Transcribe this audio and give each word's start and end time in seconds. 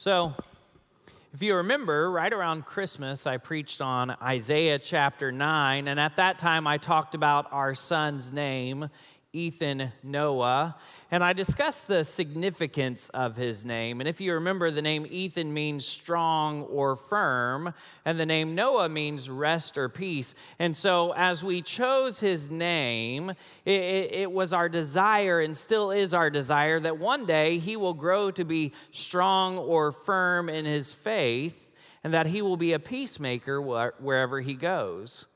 So, 0.00 0.32
if 1.34 1.42
you 1.42 1.56
remember, 1.56 2.08
right 2.08 2.32
around 2.32 2.66
Christmas, 2.66 3.26
I 3.26 3.38
preached 3.38 3.80
on 3.80 4.12
Isaiah 4.22 4.78
chapter 4.78 5.32
9, 5.32 5.88
and 5.88 5.98
at 5.98 6.14
that 6.14 6.38
time 6.38 6.68
I 6.68 6.78
talked 6.78 7.16
about 7.16 7.52
our 7.52 7.74
son's 7.74 8.32
name, 8.32 8.90
Ethan 9.38 9.92
Noah, 10.02 10.74
and 11.12 11.22
I 11.22 11.32
discussed 11.32 11.86
the 11.86 12.04
significance 12.04 13.08
of 13.10 13.36
his 13.36 13.64
name. 13.64 14.00
And 14.00 14.08
if 14.08 14.20
you 14.20 14.34
remember, 14.34 14.72
the 14.72 14.82
name 14.82 15.06
Ethan 15.08 15.54
means 15.54 15.86
strong 15.86 16.62
or 16.64 16.96
firm, 16.96 17.72
and 18.04 18.18
the 18.18 18.26
name 18.26 18.56
Noah 18.56 18.88
means 18.88 19.30
rest 19.30 19.78
or 19.78 19.88
peace. 19.88 20.34
And 20.58 20.76
so, 20.76 21.14
as 21.14 21.44
we 21.44 21.62
chose 21.62 22.18
his 22.18 22.50
name, 22.50 23.30
it, 23.64 23.80
it, 23.80 24.12
it 24.12 24.32
was 24.32 24.52
our 24.52 24.68
desire 24.68 25.40
and 25.40 25.56
still 25.56 25.92
is 25.92 26.12
our 26.12 26.30
desire 26.30 26.80
that 26.80 26.98
one 26.98 27.24
day 27.24 27.58
he 27.58 27.76
will 27.76 27.94
grow 27.94 28.32
to 28.32 28.44
be 28.44 28.72
strong 28.90 29.56
or 29.56 29.92
firm 29.92 30.48
in 30.48 30.64
his 30.64 30.92
faith, 30.92 31.70
and 32.02 32.12
that 32.12 32.26
he 32.26 32.42
will 32.42 32.56
be 32.56 32.72
a 32.72 32.80
peacemaker 32.80 33.62
wherever 33.62 34.40
he 34.40 34.54
goes. 34.54 35.26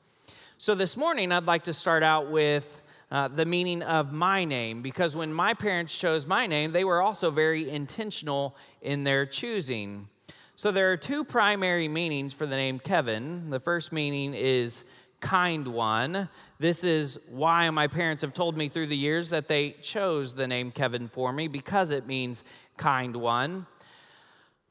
So, 0.57 0.75
this 0.75 0.97
morning, 0.97 1.31
I'd 1.31 1.45
like 1.45 1.63
to 1.63 1.73
start 1.73 2.03
out 2.03 2.29
with 2.29 2.82
uh, 3.13 3.27
the 3.27 3.45
meaning 3.45 3.83
of 3.83 4.11
my 4.11 4.43
name 4.43 4.81
because 4.81 5.15
when 5.15 5.31
my 5.31 5.53
parents 5.53 5.95
chose 5.95 6.25
my 6.25 6.47
name, 6.47 6.71
they 6.71 6.83
were 6.83 6.99
also 6.99 7.29
very 7.29 7.69
intentional 7.69 8.57
in 8.81 9.03
their 9.03 9.23
choosing. 9.23 10.07
So 10.55 10.71
there 10.71 10.91
are 10.91 10.97
two 10.97 11.23
primary 11.23 11.87
meanings 11.87 12.33
for 12.33 12.47
the 12.47 12.55
name 12.55 12.79
Kevin. 12.79 13.51
The 13.51 13.59
first 13.59 13.91
meaning 13.91 14.33
is 14.33 14.83
kind 15.21 15.67
one. 15.67 16.27
This 16.57 16.83
is 16.83 17.19
why 17.29 17.69
my 17.69 17.85
parents 17.85 18.23
have 18.23 18.33
told 18.33 18.57
me 18.57 18.67
through 18.67 18.87
the 18.87 18.97
years 18.97 19.29
that 19.29 19.47
they 19.47 19.75
chose 19.83 20.33
the 20.33 20.47
name 20.47 20.71
Kevin 20.71 21.07
for 21.07 21.31
me 21.31 21.47
because 21.47 21.91
it 21.91 22.07
means 22.07 22.43
kind 22.77 23.15
one. 23.15 23.67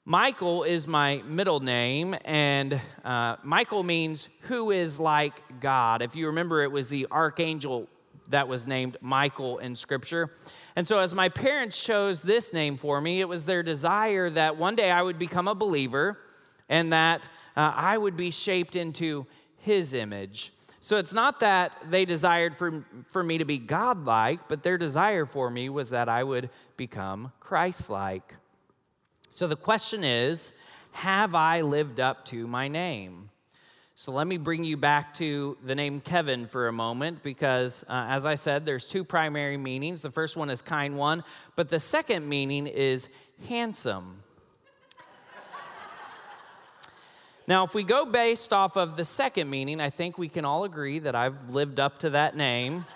Michael 0.05 0.65
is 0.65 0.89
my 0.89 1.23
middle 1.29 1.61
name, 1.61 2.17
and 2.25 2.81
uh, 3.05 3.37
Michael 3.45 3.85
means 3.85 4.29
who 4.43 4.73
is 4.73 4.99
like 4.99 5.61
God. 5.61 6.03
If 6.03 6.17
you 6.17 6.27
remember, 6.27 6.65
it 6.65 6.73
was 6.73 6.89
the 6.89 7.07
archangel 7.13 7.89
that 8.33 8.49
was 8.49 8.67
named 8.67 8.97
Michael 9.01 9.59
in 9.59 9.75
Scripture. 9.75 10.31
And 10.75 10.87
so, 10.87 10.99
as 10.99 11.15
my 11.15 11.29
parents 11.29 11.83
chose 11.83 12.23
this 12.23 12.53
name 12.53 12.77
for 12.77 13.01
me, 13.01 13.21
it 13.21 13.29
was 13.29 13.45
their 13.45 13.63
desire 13.63 14.29
that 14.31 14.57
one 14.57 14.75
day 14.75 14.91
I 14.91 15.03
would 15.03 15.19
become 15.19 15.49
a 15.49 15.55
believer 15.55 16.19
and 16.69 16.93
that 16.93 17.29
uh, 17.57 17.73
I 17.75 17.97
would 17.97 18.17
be 18.17 18.31
shaped 18.31 18.75
into 18.75 19.27
His 19.59 19.95
image. 19.95 20.53
So, 20.81 20.97
it's 20.97 21.13
not 21.13 21.41
that 21.41 21.77
they 21.89 22.05
desired 22.05 22.57
for, 22.57 22.85
for 23.07 23.23
me 23.23 23.39
to 23.39 23.45
be 23.45 23.59
godlike, 23.59 24.49
but 24.49 24.63
their 24.63 24.79
desire 24.79 25.27
for 25.27 25.51
me 25.51 25.69
was 25.69 25.91
that 25.91 26.09
I 26.09 26.25
would 26.25 26.51
become 26.77 27.33
Christlike. 27.41 28.37
So, 29.31 29.47
the 29.47 29.57
question 29.57 30.05
is 30.05 30.53
have 30.93 31.35
I 31.35 31.63
lived 31.63 32.01
up 32.01 32.25
to 32.27 32.47
my 32.47 32.69
name? 32.69 33.31
So 34.03 34.11
let 34.11 34.27
me 34.27 34.37
bring 34.37 34.65
you 34.65 34.77
back 34.77 35.15
to 35.19 35.57
the 35.65 35.77
name 35.77 36.01
Kevin 36.01 36.49
for 36.49 36.67
a 36.67 36.73
moment 36.73 37.23
because, 37.23 37.85
uh, 37.89 38.07
as 38.09 38.27
I 38.27 38.35
said, 38.35 38.67
there's 38.67 38.89
two 38.89 39.05
primary 39.05 39.57
meanings. 39.57 40.03
The 40.03 40.11
first 40.11 40.37
one 40.37 40.51
is 40.51 40.61
kind 40.61 40.99
one, 40.99 41.23
but 41.55 41.69
the 41.69 41.79
second 41.79 42.29
meaning 42.29 42.67
is 42.67 43.09
handsome. 43.47 44.25
now, 47.47 47.63
if 47.63 47.75
we 47.75 47.85
go 47.85 48.05
based 48.05 48.53
off 48.53 48.77
of 48.77 48.97
the 48.97 49.05
second 49.05 49.49
meaning, 49.49 49.81
I 49.81 49.91
think 49.91 50.19
we 50.19 50.29
can 50.29 50.45
all 50.45 50.65
agree 50.65 50.99
that 50.99 51.15
I've 51.15 51.51
lived 51.51 51.79
up 51.79 52.01
to 52.01 52.11
that 52.11 52.37
name. 52.37 52.87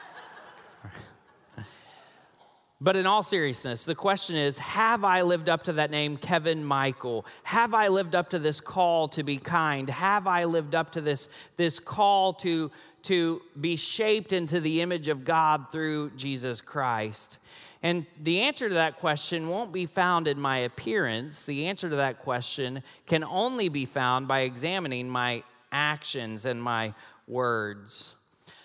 But 2.79 2.95
in 2.95 3.07
all 3.07 3.23
seriousness, 3.23 3.85
the 3.85 3.95
question 3.95 4.37
is 4.37 4.59
Have 4.59 5.03
I 5.03 5.23
lived 5.23 5.49
up 5.49 5.65
to 5.65 5.73
that 5.75 5.91
name, 5.91 6.17
Kevin 6.17 6.63
Michael? 6.65 7.25
Have 7.45 7.73
I 7.73 7.89
lived 7.89 8.15
up 8.15 8.31
to 8.31 8.39
this 8.39 8.61
call 8.61 9.09
to 9.09 9.23
be 9.23 9.39
kind? 9.39 9.89
Have 9.89 10.27
I 10.27 10.45
lived 10.45 10.75
up 10.75 10.91
to 10.93 11.01
this, 11.01 11.29
this 11.57 11.79
call 11.79 12.35
to, 12.35 12.71
to 13.05 13.41
be 13.59 13.77
shaped 13.77 14.33
into 14.33 14.61
the 14.61 14.83
image 14.83 15.09
of 15.09 15.25
God 15.25 15.73
through 15.73 16.11
Jesus 16.11 16.61
Christ? 16.61 17.39
And 17.83 18.05
the 18.23 18.41
answer 18.43 18.69
to 18.69 18.75
that 18.75 18.99
question 18.99 19.49
won't 19.49 19.73
be 19.73 19.87
found 19.87 20.29
in 20.29 20.39
my 20.41 20.59
appearance. 20.59 21.45
The 21.45 21.67
answer 21.67 21.89
to 21.89 21.97
that 21.97 22.19
question 22.19 22.83
can 23.07 23.25
only 23.25 23.69
be 23.69 23.87
found 23.87 24.29
by 24.29 24.41
examining 24.41 25.09
my 25.09 25.45
actions 25.73 26.45
and 26.45 26.63
my 26.63 26.93
words. 27.27 28.17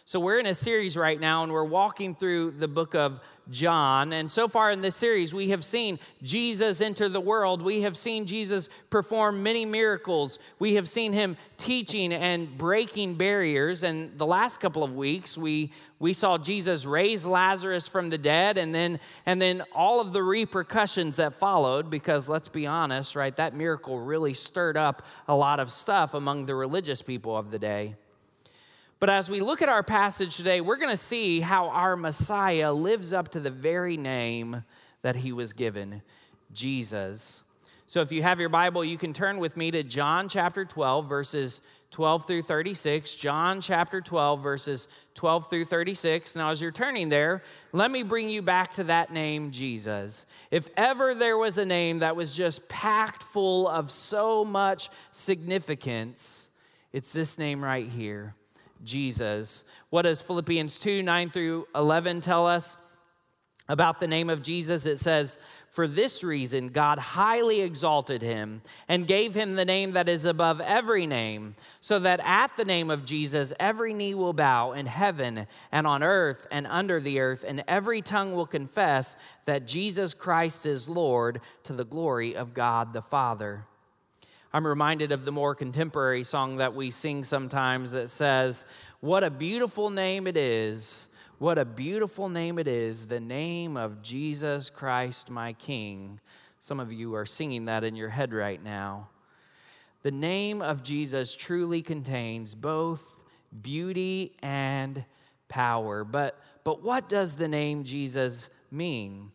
So, 0.06 0.20
we're 0.20 0.40
in 0.40 0.46
a 0.46 0.56
series 0.56 0.98
right 0.98 1.18
now, 1.18 1.44
and 1.44 1.54
we're 1.54 1.64
walking 1.64 2.16
through 2.16 2.52
the 2.52 2.68
book 2.68 2.96
of 2.96 3.22
John. 3.52 4.14
And 4.14 4.32
so 4.32 4.48
far 4.48 4.72
in 4.72 4.82
this 4.82 4.96
series, 4.96 5.34
we 5.34 5.50
have 5.50 5.64
seen 5.64 6.00
Jesus 6.24 6.82
enter 6.82 7.10
the 7.10 7.20
world. 7.20 7.62
We 7.62 7.82
have 7.82 7.98
seen 7.98 8.26
Jesus 8.26 8.70
perform 8.90 9.44
many 9.44 9.66
miracles. 9.66 10.40
We 10.58 10.76
have 10.76 10.90
seen 10.90 11.14
him 11.14 11.38
teaching 11.58 12.14
and 12.14 12.58
breaking 12.58 13.16
barriers. 13.16 13.84
And 13.84 14.18
the 14.18 14.26
last 14.26 14.60
couple 14.60 14.84
of 14.84 14.96
weeks, 14.96 15.38
we, 15.38 15.72
we 16.00 16.14
saw 16.14 16.38
Jesus 16.38 16.86
raise 16.86 17.26
Lazarus 17.26 17.88
from 17.88 18.10
the 18.10 18.18
dead 18.18 18.58
and 18.58 18.74
then, 18.74 19.00
and 19.26 19.42
then 19.42 19.64
all 19.74 20.00
of 20.00 20.14
the 20.14 20.24
repercussions 20.24 21.18
that 21.18 21.36
followed, 21.36 21.90
because 21.90 22.28
let's 22.28 22.48
be 22.48 22.66
honest, 22.66 23.16
right, 23.16 23.36
that 23.36 23.54
miracle 23.54 24.00
really 24.00 24.34
stirred 24.34 24.78
up 24.78 25.04
a 25.28 25.36
lot 25.36 25.60
of 25.60 25.72
stuff 25.72 26.14
among 26.14 26.46
the 26.46 26.56
religious 26.56 27.02
people 27.02 27.38
of 27.38 27.52
the 27.52 27.60
day. 27.60 27.96
But 29.02 29.10
as 29.10 29.32
we 29.32 29.42
look 29.42 29.64
at 29.64 29.68
our 29.68 29.82
passage 29.82 30.38
today, 30.38 30.62
we're 30.62 30.78
going 30.78 30.92
to 30.92 30.96
see 30.96 31.40
how 31.40 31.70
our 31.70 31.98
Messiah 31.98 32.72
lives 32.72 33.14
up 33.14 33.30
to 33.30 33.40
the 33.40 33.50
very 33.50 33.98
name 33.98 34.64
that 35.02 35.16
he 35.16 35.32
was 35.32 35.54
given 35.54 36.04
Jesus. 36.54 37.44
So 37.88 38.02
if 38.02 38.12
you 38.12 38.22
have 38.22 38.40
your 38.40 38.50
Bible, 38.50 38.86
you 38.86 39.00
can 39.00 39.12
turn 39.12 39.40
with 39.40 39.58
me 39.58 39.72
to 39.72 39.82
John 39.82 40.30
chapter 40.30 40.66
12, 40.66 41.10
verses 41.10 41.62
12 41.90 42.28
through 42.28 42.44
36. 42.44 43.16
John 43.16 43.60
chapter 43.60 44.02
12, 44.02 44.44
verses 44.44 44.88
12 45.16 45.50
through 45.50 45.66
36. 45.66 46.36
Now, 46.36 46.52
as 46.52 46.62
you're 46.62 46.70
turning 46.70 47.10
there, 47.10 47.42
let 47.72 47.90
me 47.90 48.04
bring 48.04 48.30
you 48.30 48.44
back 48.44 48.72
to 48.74 48.84
that 48.84 49.12
name, 49.12 49.50
Jesus. 49.50 50.28
If 50.52 50.70
ever 50.78 51.16
there 51.16 51.40
was 51.40 51.58
a 51.58 51.66
name 51.66 52.00
that 52.00 52.16
was 52.16 52.36
just 52.36 52.70
packed 52.70 53.24
full 53.24 53.68
of 53.68 53.90
so 53.90 54.46
much 54.46 54.92
significance, 55.12 56.52
it's 56.94 57.12
this 57.12 57.40
name 57.40 57.64
right 57.64 57.90
here. 57.90 58.36
Jesus. 58.84 59.64
What 59.90 60.04
does 60.04 60.22
Philippians 60.22 60.80
2 60.80 61.04
9 61.04 61.30
through 61.32 61.68
11 61.76 62.22
tell 62.22 62.48
us 62.48 62.78
about 63.68 64.00
the 64.00 64.08
name 64.08 64.30
of 64.30 64.42
Jesus? 64.42 64.86
It 64.86 64.98
says, 64.98 65.38
For 65.70 65.88
this 65.88 66.24
reason, 66.24 66.70
God 66.70 66.98
highly 66.98 67.62
exalted 67.62 68.22
him 68.22 68.62
and 68.88 69.08
gave 69.08 69.36
him 69.36 69.56
the 69.56 69.66
name 69.66 69.92
that 69.92 70.10
is 70.10 70.26
above 70.26 70.62
every 70.62 71.06
name, 71.08 71.56
so 71.80 72.00
that 72.00 72.20
at 72.24 72.56
the 72.58 72.66
name 72.66 72.90
of 72.90 73.06
Jesus, 73.06 73.54
every 73.60 73.94
knee 73.94 74.14
will 74.14 74.34
bow 74.34 74.72
in 74.72 74.86
heaven 74.86 75.48
and 75.72 75.88
on 75.88 76.04
earth 76.04 76.48
and 76.52 76.68
under 76.68 77.00
the 77.00 77.20
earth, 77.20 77.46
and 77.48 77.64
every 77.68 78.02
tongue 78.02 78.34
will 78.34 78.48
confess 78.48 79.16
that 79.46 79.68
Jesus 79.68 80.14
Christ 80.14 80.66
is 80.66 80.90
Lord 80.90 81.42
to 81.64 81.74
the 81.74 81.86
glory 81.86 82.36
of 82.36 82.54
God 82.54 82.94
the 82.94 83.02
Father. 83.02 83.66
I'm 84.54 84.68
reminded 84.68 85.12
of 85.14 85.24
the 85.24 85.32
more 85.32 85.56
contemporary 85.56 86.26
song 86.26 86.58
that 86.58 86.76
we 86.76 86.92
sing 86.92 87.24
sometimes 87.24 87.94
that 87.94 88.10
says, 88.10 88.66
What 89.00 89.24
a 89.24 89.30
beautiful 89.30 89.90
name 89.90 90.28
it 90.28 90.36
is. 90.36 91.08
What 91.38 91.58
a 91.58 91.66
beautiful 91.66 92.30
name 92.30 92.60
it 92.60 92.68
is, 92.68 93.08
the 93.08 93.20
name 93.20 93.76
of 93.76 94.04
Jesus 94.04 94.70
Christ, 94.70 95.32
my 95.32 95.54
King. 95.54 96.20
Some 96.60 96.80
of 96.80 96.92
you 96.92 97.16
are 97.16 97.26
singing 97.26 97.66
that 97.66 97.84
in 97.84 97.96
your 97.96 98.10
head 98.10 98.34
right 98.34 98.64
now. 98.64 99.10
The 100.04 100.12
name 100.12 100.62
of 100.62 100.84
Jesus 100.84 101.34
truly 101.34 101.82
contains 101.82 102.54
both 102.54 103.18
beauty 103.62 104.36
and 104.44 105.04
power. 105.48 106.04
But, 106.04 106.40
but 106.64 106.84
what 106.84 107.10
does 107.10 107.38
the 107.38 107.48
name 107.48 107.86
Jesus 107.86 108.50
mean? 108.70 109.32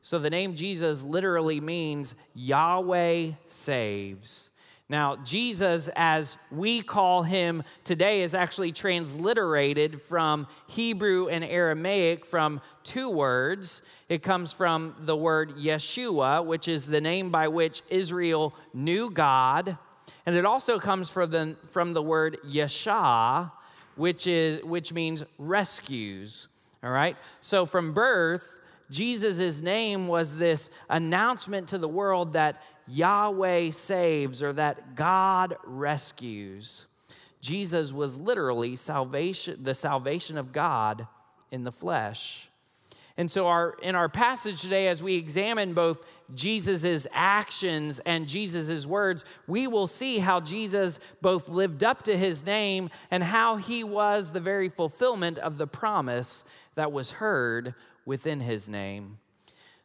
So, 0.00 0.18
the 0.18 0.30
name 0.30 0.54
Jesus 0.54 1.02
literally 1.02 1.60
means 1.60 2.14
Yahweh 2.34 3.32
saves. 3.48 4.51
Now, 4.92 5.16
Jesus, 5.24 5.88
as 5.96 6.36
we 6.50 6.82
call 6.82 7.22
him 7.22 7.62
today, 7.82 8.20
is 8.20 8.34
actually 8.34 8.72
transliterated 8.72 10.02
from 10.02 10.46
Hebrew 10.66 11.28
and 11.28 11.42
Aramaic 11.42 12.26
from 12.26 12.60
two 12.84 13.08
words. 13.08 13.80
It 14.10 14.22
comes 14.22 14.52
from 14.52 14.94
the 14.98 15.16
word 15.16 15.56
Yeshua, 15.56 16.44
which 16.44 16.68
is 16.68 16.84
the 16.84 17.00
name 17.00 17.30
by 17.30 17.48
which 17.48 17.80
Israel 17.88 18.52
knew 18.74 19.08
God. 19.10 19.78
And 20.26 20.36
it 20.36 20.44
also 20.44 20.78
comes 20.78 21.08
from 21.08 21.30
the, 21.30 21.56
from 21.70 21.94
the 21.94 22.02
word 22.02 22.36
Yeshua, 22.46 23.50
which, 23.96 24.26
is, 24.26 24.62
which 24.62 24.92
means 24.92 25.24
rescues. 25.38 26.48
All 26.84 26.90
right? 26.90 27.16
So 27.40 27.64
from 27.64 27.94
birth, 27.94 28.58
Jesus' 28.90 29.62
name 29.62 30.06
was 30.06 30.36
this 30.36 30.68
announcement 30.90 31.68
to 31.68 31.78
the 31.78 31.88
world 31.88 32.34
that 32.34 32.60
Yahweh 32.92 33.70
saves 33.70 34.42
or 34.42 34.52
that 34.52 34.94
God 34.94 35.56
rescues. 35.64 36.86
Jesus 37.40 37.92
was 37.92 38.20
literally 38.20 38.76
salvation, 38.76 39.62
the 39.62 39.74
salvation 39.74 40.36
of 40.36 40.52
God 40.52 41.06
in 41.50 41.64
the 41.64 41.72
flesh. 41.72 42.50
And 43.16 43.30
so, 43.30 43.46
our, 43.46 43.76
in 43.82 43.94
our 43.94 44.08
passage 44.08 44.60
today, 44.60 44.88
as 44.88 45.02
we 45.02 45.14
examine 45.14 45.74
both 45.74 46.04
Jesus' 46.34 47.06
actions 47.12 47.98
and 48.06 48.28
Jesus' 48.28 48.86
words, 48.86 49.24
we 49.46 49.66
will 49.66 49.86
see 49.86 50.18
how 50.18 50.40
Jesus 50.40 51.00
both 51.20 51.48
lived 51.48 51.84
up 51.84 52.02
to 52.02 52.16
his 52.16 52.44
name 52.44 52.90
and 53.10 53.22
how 53.22 53.56
he 53.56 53.84
was 53.84 54.32
the 54.32 54.40
very 54.40 54.68
fulfillment 54.68 55.38
of 55.38 55.58
the 55.58 55.66
promise 55.66 56.44
that 56.74 56.92
was 56.92 57.12
heard 57.12 57.74
within 58.06 58.40
his 58.40 58.68
name. 58.68 59.18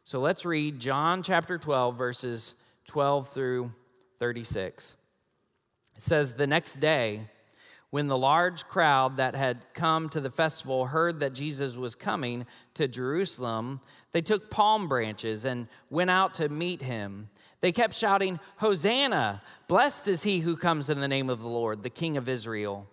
So 0.04 0.20
let's 0.20 0.46
read 0.46 0.78
John 0.78 1.22
chapter 1.22 1.58
12, 1.58 1.96
verses 1.96 2.54
12 2.88 3.28
through 3.28 3.72
36. 4.18 4.96
It 5.94 6.02
says, 6.02 6.34
The 6.34 6.46
next 6.46 6.80
day, 6.80 7.20
when 7.90 8.08
the 8.08 8.18
large 8.18 8.66
crowd 8.66 9.18
that 9.18 9.34
had 9.34 9.64
come 9.74 10.08
to 10.08 10.20
the 10.20 10.30
festival 10.30 10.86
heard 10.86 11.20
that 11.20 11.34
Jesus 11.34 11.76
was 11.76 11.94
coming 11.94 12.46
to 12.74 12.88
Jerusalem, 12.88 13.80
they 14.12 14.22
took 14.22 14.50
palm 14.50 14.88
branches 14.88 15.44
and 15.44 15.68
went 15.90 16.10
out 16.10 16.34
to 16.34 16.48
meet 16.48 16.82
him. 16.82 17.28
They 17.60 17.72
kept 17.72 17.94
shouting, 17.94 18.40
Hosanna! 18.56 19.42
Blessed 19.68 20.08
is 20.08 20.22
he 20.22 20.40
who 20.40 20.56
comes 20.56 20.88
in 20.88 21.00
the 21.00 21.08
name 21.08 21.28
of 21.28 21.40
the 21.40 21.48
Lord, 21.48 21.82
the 21.82 21.90
King 21.90 22.16
of 22.16 22.28
Israel. 22.28 22.86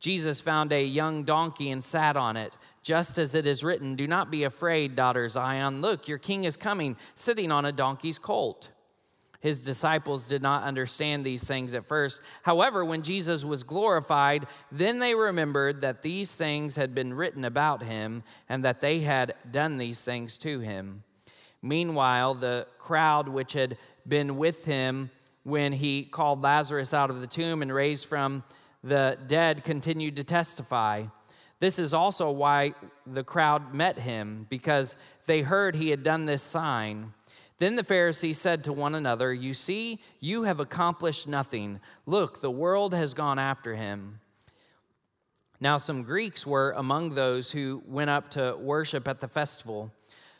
Jesus 0.00 0.40
found 0.40 0.72
a 0.72 0.82
young 0.82 1.24
donkey 1.24 1.70
and 1.70 1.84
sat 1.84 2.16
on 2.16 2.38
it, 2.38 2.52
just 2.82 3.18
as 3.18 3.34
it 3.34 3.46
is 3.46 3.62
written, 3.62 3.94
Do 3.94 4.06
not 4.06 4.30
be 4.30 4.44
afraid, 4.44 4.96
daughter 4.96 5.28
Zion. 5.28 5.82
Look, 5.82 6.08
your 6.08 6.18
king 6.18 6.44
is 6.44 6.56
coming, 6.56 6.96
sitting 7.14 7.52
on 7.52 7.66
a 7.66 7.72
donkey's 7.72 8.18
colt. 8.18 8.70
His 9.44 9.60
disciples 9.60 10.26
did 10.26 10.40
not 10.40 10.62
understand 10.62 11.22
these 11.22 11.44
things 11.44 11.74
at 11.74 11.84
first. 11.84 12.22
However, 12.44 12.82
when 12.82 13.02
Jesus 13.02 13.44
was 13.44 13.62
glorified, 13.62 14.46
then 14.72 15.00
they 15.00 15.14
remembered 15.14 15.82
that 15.82 16.00
these 16.00 16.34
things 16.34 16.76
had 16.76 16.94
been 16.94 17.12
written 17.12 17.44
about 17.44 17.82
him 17.82 18.22
and 18.48 18.64
that 18.64 18.80
they 18.80 19.00
had 19.00 19.34
done 19.50 19.76
these 19.76 20.02
things 20.02 20.38
to 20.38 20.60
him. 20.60 21.02
Meanwhile, 21.60 22.36
the 22.36 22.66
crowd 22.78 23.28
which 23.28 23.52
had 23.52 23.76
been 24.08 24.38
with 24.38 24.64
him 24.64 25.10
when 25.42 25.72
he 25.74 26.04
called 26.04 26.40
Lazarus 26.40 26.94
out 26.94 27.10
of 27.10 27.20
the 27.20 27.26
tomb 27.26 27.60
and 27.60 27.70
raised 27.70 28.06
from 28.06 28.44
the 28.82 29.18
dead 29.26 29.62
continued 29.62 30.16
to 30.16 30.24
testify. 30.24 31.04
This 31.60 31.78
is 31.78 31.92
also 31.92 32.30
why 32.30 32.72
the 33.06 33.24
crowd 33.24 33.74
met 33.74 33.98
him, 33.98 34.46
because 34.48 34.96
they 35.26 35.42
heard 35.42 35.76
he 35.76 35.90
had 35.90 36.02
done 36.02 36.24
this 36.24 36.42
sign. 36.42 37.12
Then 37.64 37.76
the 37.76 37.82
Pharisees 37.82 38.36
said 38.36 38.64
to 38.64 38.74
one 38.74 38.94
another, 38.94 39.32
You 39.32 39.54
see, 39.54 39.98
you 40.20 40.42
have 40.42 40.60
accomplished 40.60 41.26
nothing. 41.26 41.80
Look, 42.04 42.42
the 42.42 42.50
world 42.50 42.92
has 42.92 43.14
gone 43.14 43.38
after 43.38 43.74
him. 43.74 44.20
Now, 45.60 45.78
some 45.78 46.02
Greeks 46.02 46.46
were 46.46 46.74
among 46.76 47.14
those 47.14 47.50
who 47.50 47.82
went 47.86 48.10
up 48.10 48.28
to 48.32 48.54
worship 48.60 49.08
at 49.08 49.20
the 49.20 49.28
festival. 49.28 49.90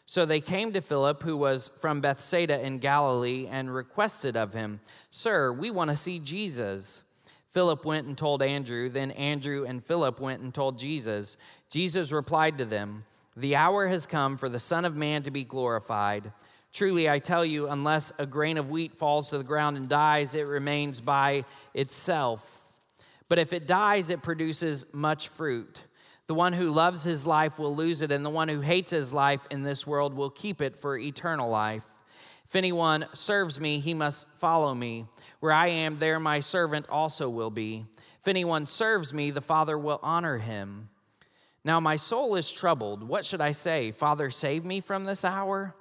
So 0.05 0.27
they 0.27 0.43
came 0.43 0.75
to 0.75 0.83
Philip, 0.83 1.23
who 1.23 1.39
was 1.39 1.71
from 1.79 2.03
Bethsaida 2.03 2.61
in 2.61 2.79
Galilee, 2.79 3.49
and 3.51 3.75
requested 3.75 4.37
of 4.37 4.53
him, 4.53 4.81
Sir, 5.11 5.51
we 5.51 5.71
want 5.71 5.89
to 5.89 5.97
see 5.97 6.19
Jesus. 6.19 7.05
Philip 7.49 7.87
went 7.87 8.07
and 8.07 8.19
told 8.19 8.43
Andrew. 8.43 8.91
Then 8.91 9.13
Andrew 9.13 9.65
and 9.65 9.83
Philip 9.83 10.21
went 10.21 10.43
and 10.43 10.53
told 10.53 10.79
Jesus. 10.79 11.39
Jesus 11.71 12.13
replied 12.13 12.59
to 12.59 12.67
them, 12.67 13.07
The 13.35 13.57
hour 13.57 13.89
has 13.89 14.05
come 14.05 14.37
for 14.37 14.51
the 14.51 14.61
Son 14.61 14.85
of 14.85 14.95
Man 14.95 15.23
to 15.23 15.31
be 15.31 15.43
glorified. 15.43 16.31
Truly, 16.75 17.09
I 17.09 17.21
tell 17.21 17.45
you, 17.45 17.69
unless 17.69 18.11
a 18.19 18.27
grain 18.27 18.59
of 18.59 18.73
wheat 18.73 18.97
falls 18.97 19.31
to 19.31 19.39
the 19.39 19.45
ground 19.45 19.77
and 19.77 19.89
dies, 19.89 20.35
it 20.35 20.49
remains 20.49 21.01
by 21.01 21.45
itself. 21.73 22.61
But 23.29 23.39
if 23.39 23.53
it 23.53 23.69
dies, 23.69 24.11
it 24.11 24.23
produces 24.23 24.85
much 24.93 25.29
fruit. 25.29 25.85
The 26.27 26.35
one 26.35 26.53
who 26.53 26.73
loves 26.73 27.05
his 27.05 27.29
life 27.29 27.61
will 27.61 27.77
lose 27.77 28.03
it, 28.03 28.11
and 28.11 28.27
the 28.27 28.31
one 28.31 28.49
who 28.49 28.61
hates 28.61 28.91
his 28.91 29.13
life 29.13 29.47
in 29.53 29.63
this 29.63 29.87
world 29.87 30.15
will 30.15 30.31
keep 30.31 30.61
it 30.61 30.75
for 30.75 30.99
eternal 30.99 31.49
life. 31.49 31.87
If 32.45 32.57
anyone 32.57 33.07
serves 33.13 33.61
me, 33.61 33.79
he 33.79 33.95
must 33.95 34.27
follow 34.35 34.75
me. 34.75 35.07
Where 35.39 35.53
I 35.53 35.69
am, 35.69 36.01
there 36.01 36.19
my 36.19 36.41
servant 36.41 36.89
also 36.89 37.29
will 37.29 37.51
be. 37.51 37.87
If 38.21 38.27
anyone 38.27 38.67
serves 38.67 39.15
me, 39.15 39.31
the 39.31 39.41
Father 39.41 39.79
will 39.79 40.01
honor 40.03 40.39
him. 40.39 40.89
Now 41.65 41.79
my 41.79 41.95
soul 41.95 42.35
is 42.35 42.51
troubled. 42.51 43.05
What 43.05 43.25
should 43.25 43.41
I 43.41 43.53
say? 43.53 43.93
Father, 43.93 44.29
save 44.29 44.65
me 44.65 44.81
from 44.81 45.05
this 45.05 45.25
hour? 45.25 45.77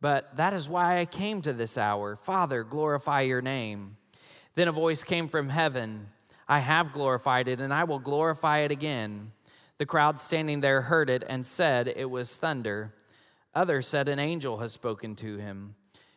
But 0.00 0.36
that 0.36 0.52
is 0.52 0.68
why 0.68 1.00
I 1.00 1.06
came 1.06 1.42
to 1.42 1.52
this 1.52 1.78
hour. 1.78 2.16
Father, 2.16 2.62
glorify 2.62 3.22
your 3.22 3.42
name. 3.42 3.96
Then 4.54 4.68
a 4.68 4.72
voice 4.72 5.02
came 5.02 5.28
from 5.28 5.48
heaven 5.48 6.08
I 6.48 6.58
have 6.58 6.92
glorified 6.92 7.48
it, 7.48 7.60
and 7.60 7.72
I 7.72 7.84
will 7.84 7.98
glorify 7.98 8.58
it 8.58 8.70
again. 8.70 9.32
The 9.78 9.86
crowd 9.86 10.18
standing 10.18 10.60
there 10.60 10.82
heard 10.82 11.10
it 11.10 11.24
and 11.26 11.44
said 11.44 11.88
it 11.88 12.10
was 12.10 12.36
thunder. 12.36 12.92
Others 13.54 13.86
said, 13.86 14.08
An 14.08 14.18
angel 14.18 14.58
has 14.58 14.72
spoken 14.72 15.16
to 15.16 15.38
him. 15.38 15.74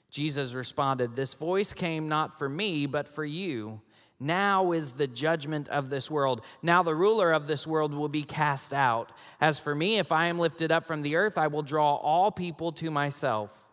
Jesus 0.10 0.54
responded, 0.54 1.16
This 1.16 1.34
voice 1.34 1.74
came 1.74 2.08
not 2.08 2.38
for 2.38 2.50
me, 2.50 2.86
but 2.86 3.08
for 3.08 3.26
you. 3.26 3.82
Now 4.20 4.72
is 4.72 4.94
the 4.94 5.08
judgment 5.08 5.70
of 5.70 5.90
this 5.90 6.10
world. 6.10 6.42
Now 6.62 6.82
the 6.82 6.96
ruler 6.96 7.32
of 7.32 7.46
this 7.46 7.68
world 7.68 7.94
will 7.94 8.10
be 8.10 8.24
cast 8.24 8.74
out. 8.74 9.12
As 9.40 9.60
for 9.60 9.76
me, 9.76 10.00
if 10.00 10.12
I 10.12 10.26
am 10.28 10.40
lifted 10.40 10.72
up 10.72 10.86
from 10.86 11.04
the 11.04 11.16
earth, 11.16 11.38
I 11.38 11.48
will 11.48 11.62
draw 11.62 11.96
all 11.96 12.32
people 12.32 12.72
to 12.74 12.90
myself. 12.90 13.67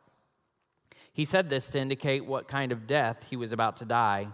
He 1.14 1.24
said 1.24 1.48
this 1.48 1.70
to 1.70 1.78
indicate 1.78 2.26
what 2.26 2.48
kind 2.48 2.72
of 2.72 2.86
death 2.86 3.28
he 3.30 3.36
was 3.36 3.52
about 3.52 3.78
to 3.78 3.84
die. 3.84 4.28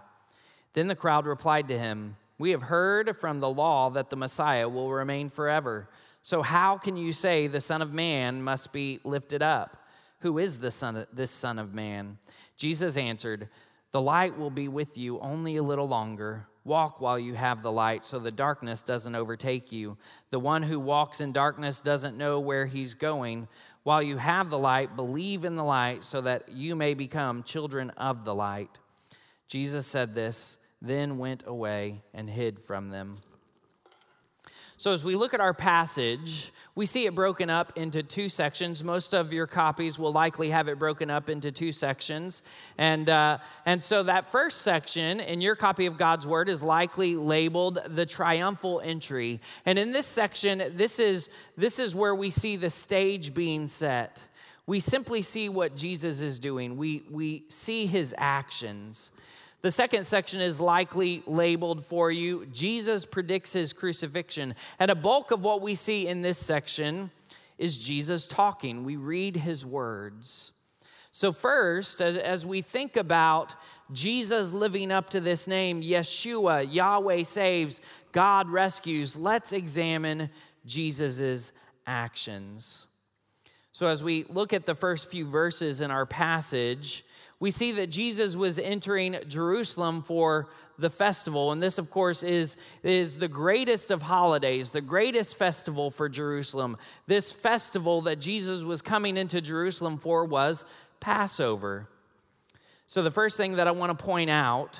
Then 0.72 0.86
the 0.86 0.96
crowd 0.96 1.26
replied 1.26 1.68
to 1.68 1.78
him, 1.78 2.16
We 2.38 2.50
have 2.50 2.62
heard 2.62 3.16
from 3.16 3.38
the 3.38 3.50
law 3.50 3.90
that 3.90 4.08
the 4.08 4.16
Messiah 4.16 4.68
will 4.68 4.90
remain 4.90 5.28
forever. 5.28 5.90
So 6.22 6.40
how 6.40 6.78
can 6.78 6.96
you 6.96 7.12
say 7.12 7.46
the 7.46 7.60
Son 7.60 7.82
of 7.82 7.92
Man 7.92 8.42
must 8.42 8.72
be 8.72 8.98
lifted 9.04 9.42
up? 9.42 9.76
Who 10.20 10.38
is 10.38 10.58
the 10.58 10.70
son 10.70 11.06
this 11.12 11.30
Son 11.30 11.58
of 11.58 11.74
Man? 11.74 12.18
Jesus 12.56 12.96
answered, 12.96 13.48
The 13.90 14.00
light 14.00 14.38
will 14.38 14.50
be 14.50 14.68
with 14.68 14.96
you 14.96 15.18
only 15.20 15.56
a 15.56 15.62
little 15.62 15.88
longer. 15.88 16.46
Walk 16.64 17.00
while 17.00 17.18
you 17.18 17.34
have 17.34 17.62
the 17.62 17.72
light, 17.72 18.04
so 18.04 18.18
the 18.18 18.30
darkness 18.30 18.82
doesn't 18.82 19.14
overtake 19.14 19.72
you. 19.72 19.96
The 20.30 20.38
one 20.38 20.62
who 20.62 20.78
walks 20.78 21.22
in 21.22 21.32
darkness 21.32 21.80
doesn't 21.80 22.18
know 22.18 22.38
where 22.38 22.66
he's 22.66 22.92
going. 22.92 23.48
While 23.82 24.02
you 24.02 24.18
have 24.18 24.50
the 24.50 24.58
light, 24.58 24.96
believe 24.96 25.44
in 25.44 25.56
the 25.56 25.64
light 25.64 26.04
so 26.04 26.20
that 26.20 26.50
you 26.50 26.76
may 26.76 26.94
become 26.94 27.42
children 27.42 27.90
of 27.90 28.24
the 28.24 28.34
light. 28.34 28.78
Jesus 29.48 29.86
said 29.86 30.14
this, 30.14 30.58
then 30.82 31.18
went 31.18 31.44
away 31.46 32.02
and 32.14 32.28
hid 32.28 32.60
from 32.60 32.90
them. 32.90 33.16
So, 34.76 34.92
as 34.94 35.04
we 35.04 35.14
look 35.14 35.34
at 35.34 35.40
our 35.40 35.52
passage, 35.52 36.52
we 36.80 36.86
see 36.86 37.04
it 37.04 37.14
broken 37.14 37.50
up 37.50 37.74
into 37.76 38.02
two 38.02 38.30
sections. 38.30 38.82
Most 38.82 39.12
of 39.12 39.34
your 39.34 39.46
copies 39.46 39.98
will 39.98 40.14
likely 40.14 40.48
have 40.48 40.66
it 40.66 40.78
broken 40.78 41.10
up 41.10 41.28
into 41.28 41.52
two 41.52 41.72
sections. 41.72 42.40
And, 42.78 43.06
uh, 43.06 43.36
and 43.66 43.82
so, 43.82 44.02
that 44.04 44.28
first 44.28 44.62
section 44.62 45.20
in 45.20 45.42
your 45.42 45.56
copy 45.56 45.84
of 45.84 45.98
God's 45.98 46.26
Word 46.26 46.48
is 46.48 46.62
likely 46.62 47.16
labeled 47.16 47.80
the 47.86 48.06
triumphal 48.06 48.80
entry. 48.82 49.42
And 49.66 49.78
in 49.78 49.92
this 49.92 50.06
section, 50.06 50.72
this 50.74 50.98
is, 50.98 51.28
this 51.54 51.78
is 51.78 51.94
where 51.94 52.14
we 52.14 52.30
see 52.30 52.56
the 52.56 52.70
stage 52.70 53.34
being 53.34 53.66
set. 53.66 54.22
We 54.66 54.80
simply 54.80 55.20
see 55.20 55.50
what 55.50 55.76
Jesus 55.76 56.22
is 56.22 56.38
doing, 56.38 56.78
we, 56.78 57.02
we 57.10 57.44
see 57.48 57.84
his 57.84 58.14
actions. 58.16 59.10
The 59.62 59.70
second 59.70 60.04
section 60.04 60.40
is 60.40 60.60
likely 60.60 61.22
labeled 61.26 61.84
for 61.84 62.10
you 62.10 62.46
Jesus 62.46 63.04
predicts 63.04 63.52
his 63.52 63.72
crucifixion. 63.72 64.54
And 64.78 64.90
a 64.90 64.94
bulk 64.94 65.30
of 65.30 65.44
what 65.44 65.60
we 65.60 65.74
see 65.74 66.06
in 66.06 66.22
this 66.22 66.38
section 66.38 67.10
is 67.58 67.76
Jesus 67.76 68.26
talking. 68.26 68.84
We 68.84 68.96
read 68.96 69.36
his 69.36 69.66
words. 69.66 70.52
So, 71.12 71.32
first, 71.32 72.00
as, 72.00 72.16
as 72.16 72.46
we 72.46 72.62
think 72.62 72.96
about 72.96 73.54
Jesus 73.92 74.52
living 74.52 74.92
up 74.92 75.10
to 75.10 75.20
this 75.20 75.46
name, 75.46 75.82
Yeshua, 75.82 76.72
Yahweh 76.72 77.24
saves, 77.24 77.80
God 78.12 78.48
rescues, 78.48 79.16
let's 79.16 79.52
examine 79.52 80.30
Jesus' 80.64 81.52
actions. 81.86 82.86
So, 83.72 83.88
as 83.88 84.04
we 84.04 84.24
look 84.28 84.52
at 84.52 84.66
the 84.66 84.74
first 84.74 85.10
few 85.10 85.26
verses 85.26 85.80
in 85.80 85.90
our 85.90 86.06
passage, 86.06 87.04
we 87.40 87.50
see 87.50 87.72
that 87.72 87.88
Jesus 87.88 88.36
was 88.36 88.58
entering 88.58 89.16
Jerusalem 89.26 90.02
for 90.02 90.48
the 90.78 90.90
festival. 90.90 91.52
And 91.52 91.62
this, 91.62 91.78
of 91.78 91.90
course, 91.90 92.22
is, 92.22 92.56
is 92.82 93.18
the 93.18 93.28
greatest 93.28 93.90
of 93.90 94.02
holidays, 94.02 94.70
the 94.70 94.80
greatest 94.80 95.36
festival 95.36 95.90
for 95.90 96.08
Jerusalem. 96.08 96.76
This 97.06 97.32
festival 97.32 98.02
that 98.02 98.20
Jesus 98.20 98.62
was 98.62 98.82
coming 98.82 99.16
into 99.16 99.40
Jerusalem 99.40 99.98
for 99.98 100.24
was 100.24 100.64
Passover. 101.00 101.88
So, 102.86 103.02
the 103.02 103.10
first 103.10 103.36
thing 103.36 103.52
that 103.56 103.66
I 103.66 103.70
want 103.70 103.96
to 103.96 104.04
point 104.04 104.30
out 104.30 104.78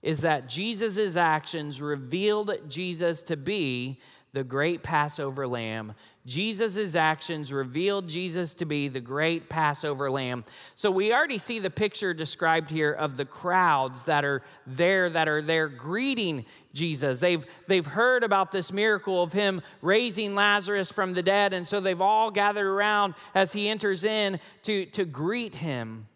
is 0.00 0.22
that 0.22 0.48
Jesus' 0.48 1.16
actions 1.16 1.82
revealed 1.82 2.52
Jesus 2.68 3.22
to 3.24 3.36
be 3.36 4.00
the 4.32 4.44
great 4.44 4.82
Passover 4.82 5.46
lamb. 5.46 5.92
Jesus' 6.24 6.94
actions 6.94 7.52
revealed 7.52 8.08
Jesus 8.08 8.54
to 8.54 8.64
be 8.64 8.88
the 8.88 9.00
great 9.00 9.48
Passover 9.50 10.10
lamb. 10.10 10.44
So 10.74 10.90
we 10.90 11.12
already 11.12 11.38
see 11.38 11.58
the 11.58 11.68
picture 11.68 12.14
described 12.14 12.70
here 12.70 12.92
of 12.92 13.16
the 13.16 13.24
crowds 13.24 14.04
that 14.04 14.24
are 14.24 14.42
there, 14.66 15.10
that 15.10 15.28
are 15.28 15.42
there 15.42 15.68
greeting 15.68 16.46
Jesus. 16.72 17.20
They've, 17.20 17.44
they've 17.66 17.84
heard 17.84 18.24
about 18.24 18.52
this 18.52 18.72
miracle 18.72 19.22
of 19.22 19.34
him 19.34 19.60
raising 19.82 20.34
Lazarus 20.34 20.90
from 20.90 21.12
the 21.12 21.22
dead, 21.22 21.52
and 21.52 21.68
so 21.68 21.80
they've 21.80 22.00
all 22.00 22.30
gathered 22.30 22.66
around 22.68 23.14
as 23.34 23.52
he 23.52 23.68
enters 23.68 24.04
in 24.04 24.40
to, 24.62 24.86
to 24.86 25.04
greet 25.04 25.56
him. 25.56 26.06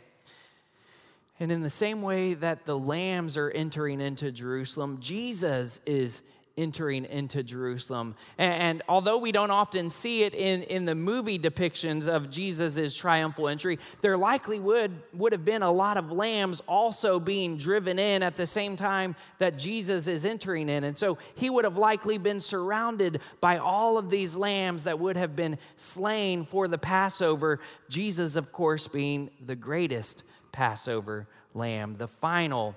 And 1.40 1.54
in 1.54 1.62
the 1.62 1.70
same 1.70 2.02
way 2.02 2.34
that 2.34 2.66
the 2.66 2.78
lambs 2.78 3.38
are 3.38 3.50
entering 3.50 4.02
into 4.02 4.30
Jerusalem, 4.30 4.98
Jesus 5.00 5.80
is 5.86 6.22
entering 6.58 7.06
into 7.06 7.44
Jerusalem. 7.44 8.16
And, 8.38 8.54
and, 8.54 8.84
although 8.90 9.18
we 9.18 9.32
don't 9.32 9.52
often 9.52 9.90
see 9.90 10.24
it 10.24 10.34
in, 10.34 10.64
in 10.64 10.86
the 10.86 10.96
movie 10.96 11.40
depictions 11.40 12.08
of 12.08 12.30
Jesus' 12.30 12.96
triumphal 12.96 13.48
entry, 13.48 13.80
there 14.02 14.18
likely 14.18 14.60
would, 14.60 14.92
would 15.14 15.32
have 15.32 15.46
been 15.46 15.64
a 15.64 15.72
lot 15.72 15.98
of 15.98 16.12
lambs 16.12 16.62
also 16.68 17.20
being 17.20 17.58
driven 17.58 18.00
in 18.00 18.24
at 18.24 18.38
the 18.38 18.48
same 18.48 18.76
time 18.76 19.16
that 19.38 19.58
Jesus 19.58 20.08
is 20.08 20.26
entering 20.26 20.70
in. 20.70 20.84
And 20.84 20.98
so 20.98 21.18
he 21.36 21.50
would 21.50 21.66
have 21.66 21.78
likely 21.78 22.18
been 22.18 22.40
surrounded 22.40 23.22
by 23.40 23.58
all 23.58 23.98
of 23.98 24.10
these 24.10 24.36
lambs 24.36 24.84
that 24.84 25.00
would 25.00 25.18
have 25.18 25.36
been 25.36 25.58
slain 25.78 26.44
for 26.44 26.68
the 26.68 26.78
Passover, 26.78 27.60
Jesus, 27.90 28.36
of 28.36 28.52
course, 28.52 28.88
being 28.88 29.30
the 29.46 29.56
greatest 29.56 30.24
Passover 30.52 31.28
lamb, 31.54 31.96
the 31.98 32.08
final 32.08 32.76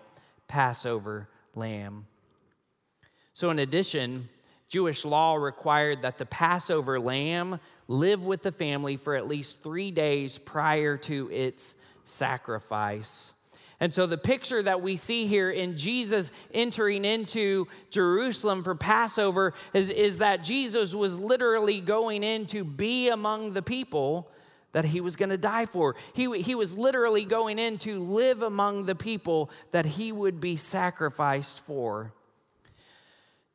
Passover 0.48 1.28
lamb. 1.54 2.06
So, 3.34 3.50
in 3.50 3.58
addition, 3.58 4.28
Jewish 4.68 5.04
law 5.04 5.34
required 5.34 6.02
that 6.02 6.18
the 6.18 6.24
Passover 6.26 7.00
lamb 7.00 7.58
live 7.88 8.24
with 8.24 8.42
the 8.42 8.52
family 8.52 8.96
for 8.96 9.16
at 9.16 9.26
least 9.26 9.60
three 9.60 9.90
days 9.90 10.38
prior 10.38 10.96
to 10.98 11.28
its 11.32 11.74
sacrifice. 12.04 13.34
And 13.80 13.92
so, 13.92 14.06
the 14.06 14.16
picture 14.16 14.62
that 14.62 14.82
we 14.82 14.94
see 14.94 15.26
here 15.26 15.50
in 15.50 15.76
Jesus 15.76 16.30
entering 16.52 17.04
into 17.04 17.66
Jerusalem 17.90 18.62
for 18.62 18.76
Passover 18.76 19.52
is, 19.72 19.90
is 19.90 20.18
that 20.18 20.44
Jesus 20.44 20.94
was 20.94 21.18
literally 21.18 21.80
going 21.80 22.22
in 22.22 22.46
to 22.46 22.62
be 22.62 23.08
among 23.08 23.52
the 23.52 23.62
people 23.62 24.30
that 24.70 24.84
he 24.84 25.00
was 25.00 25.16
going 25.16 25.30
to 25.30 25.36
die 25.36 25.66
for. 25.66 25.96
He, 26.12 26.40
he 26.40 26.54
was 26.54 26.78
literally 26.78 27.24
going 27.24 27.58
in 27.58 27.78
to 27.78 27.98
live 27.98 28.42
among 28.42 28.86
the 28.86 28.94
people 28.94 29.50
that 29.72 29.86
he 29.86 30.12
would 30.12 30.40
be 30.40 30.54
sacrificed 30.54 31.58
for. 31.58 32.12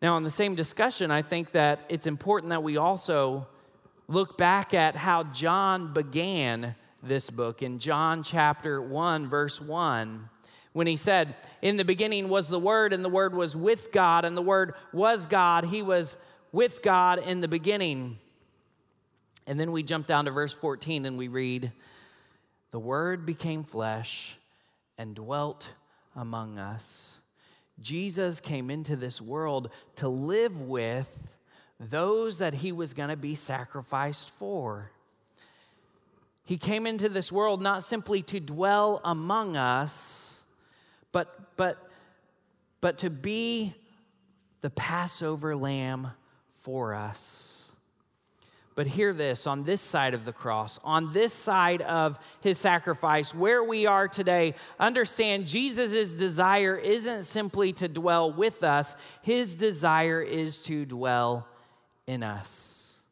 Now, 0.02 0.16
in 0.16 0.24
the 0.24 0.32
same 0.32 0.56
discussion, 0.56 1.12
I 1.12 1.22
think 1.22 1.52
that 1.52 1.82
it's 1.90 2.08
important 2.08 2.52
that 2.52 2.64
we 2.64 2.78
also 2.78 3.48
look 4.08 4.38
back 4.38 4.74
at 4.74 4.96
how 4.96 5.24
John 5.24 5.94
began 5.94 6.76
this 7.04 7.30
book 7.30 7.62
in 7.62 7.80
John 7.80 8.24
chapter 8.24 8.82
1, 8.82 9.28
verse 9.28 9.60
1, 9.62 10.30
when 10.72 10.88
he 10.88 10.96
said, 10.96 11.36
In 11.62 11.76
the 11.76 11.84
beginning 11.84 12.30
was 12.30 12.48
the 12.48 12.60
Word, 12.60 12.94
and 12.94 13.04
the 13.04 13.10
Word 13.10 13.36
was 13.36 13.58
with 13.58 13.92
God, 13.92 14.24
and 14.24 14.38
the 14.38 14.42
Word 14.42 14.74
was 14.94 15.26
God. 15.26 15.66
He 15.66 15.82
was 15.82 16.18
with 16.52 16.82
God 16.82 17.20
in 17.20 17.42
the 17.42 17.48
beginning. 17.48 18.20
And 19.48 19.60
then 19.60 19.72
we 19.72 19.84
jump 19.84 20.08
down 20.08 20.26
to 20.26 20.32
verse 20.32 20.54
14 20.54 21.06
and 21.06 21.18
we 21.18 21.28
read, 21.28 21.72
The 22.72 22.80
Word 22.80 23.26
became 23.26 23.64
flesh 23.64 24.38
and 24.98 25.16
dwelt 25.16 25.74
among 26.16 26.60
us. 26.60 27.19
Jesus 27.82 28.40
came 28.40 28.70
into 28.70 28.96
this 28.96 29.22
world 29.22 29.70
to 29.98 30.08
live 30.10 30.62
with 30.62 31.30
those 31.80 32.40
that 32.40 32.56
he 32.56 32.72
was 32.72 32.94
going 32.94 33.10
to 33.10 33.18
be 33.18 33.36
sacrificed 33.36 34.30
for. 34.30 34.92
He 36.44 36.58
came 36.58 36.88
into 36.88 37.10
this 37.10 37.32
world 37.32 37.62
not 37.62 37.84
simply 37.84 38.22
to 38.24 38.40
dwell 38.40 39.02
among 39.04 39.56
us, 39.56 40.44
but, 41.12 41.56
but, 41.56 41.90
but 42.82 42.98
to 43.00 43.10
be 43.10 43.76
the 44.62 44.70
Passover 44.70 45.56
lamb 45.56 46.12
for 46.56 46.94
us. 46.94 47.59
But 48.80 48.88
hear 48.88 49.12
this 49.12 49.46
on 49.46 49.66
this 49.66 49.82
side 49.82 50.14
of 50.14 50.24
the 50.24 50.32
cross, 50.32 50.80
on 50.86 51.12
this 51.12 51.34
side 51.34 51.82
of 51.82 52.18
his 52.40 52.58
sacrifice, 52.58 53.36
where 53.36 53.62
we 53.62 53.86
are 53.86 54.08
today, 54.08 54.56
understand 54.80 55.48
Jesus' 55.48 56.16
desire 56.16 56.78
isn't 56.78 57.24
simply 57.24 57.74
to 57.74 57.90
dwell 57.90 58.32
with 58.32 58.64
us, 58.64 58.96
his 59.22 59.58
desire 59.58 60.22
is 60.22 60.64
to 60.64 60.86
dwell 60.86 61.46
in 62.08 62.24
us. 62.24 63.04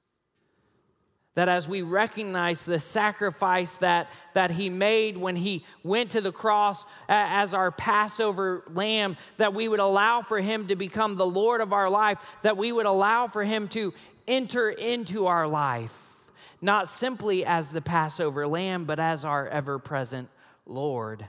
That 1.35 1.49
as 1.49 1.67
we 1.67 1.81
recognize 1.81 2.63
the 2.63 2.79
sacrifice 2.79 3.75
that, 3.75 4.09
that 4.35 4.51
he 4.51 4.69
made 4.69 5.17
when 5.17 5.35
he 5.35 5.65
went 5.83 6.11
to 6.11 6.21
the 6.21 6.31
cross 6.31 6.85
as 7.09 7.53
our 7.53 7.71
Passover 7.71 8.63
lamb, 8.73 9.17
that 9.35 9.53
we 9.53 9.67
would 9.67 9.81
allow 9.81 10.21
for 10.21 10.39
him 10.39 10.67
to 10.67 10.77
become 10.77 11.17
the 11.17 11.25
Lord 11.25 11.59
of 11.59 11.73
our 11.73 11.89
life, 11.89 12.19
that 12.43 12.55
we 12.55 12.71
would 12.71 12.85
allow 12.85 13.27
for 13.27 13.43
him 13.43 13.67
to 13.67 13.93
enter 14.27 14.69
into 14.69 15.27
our 15.27 15.47
life, 15.47 16.31
not 16.61 16.87
simply 16.87 17.45
as 17.45 17.69
the 17.69 17.81
Passover 17.81 18.47
lamb, 18.47 18.85
but 18.85 18.99
as 18.99 19.23
our 19.25 19.47
ever 19.47 19.79
present 19.79 20.29
Lord. 20.65 21.25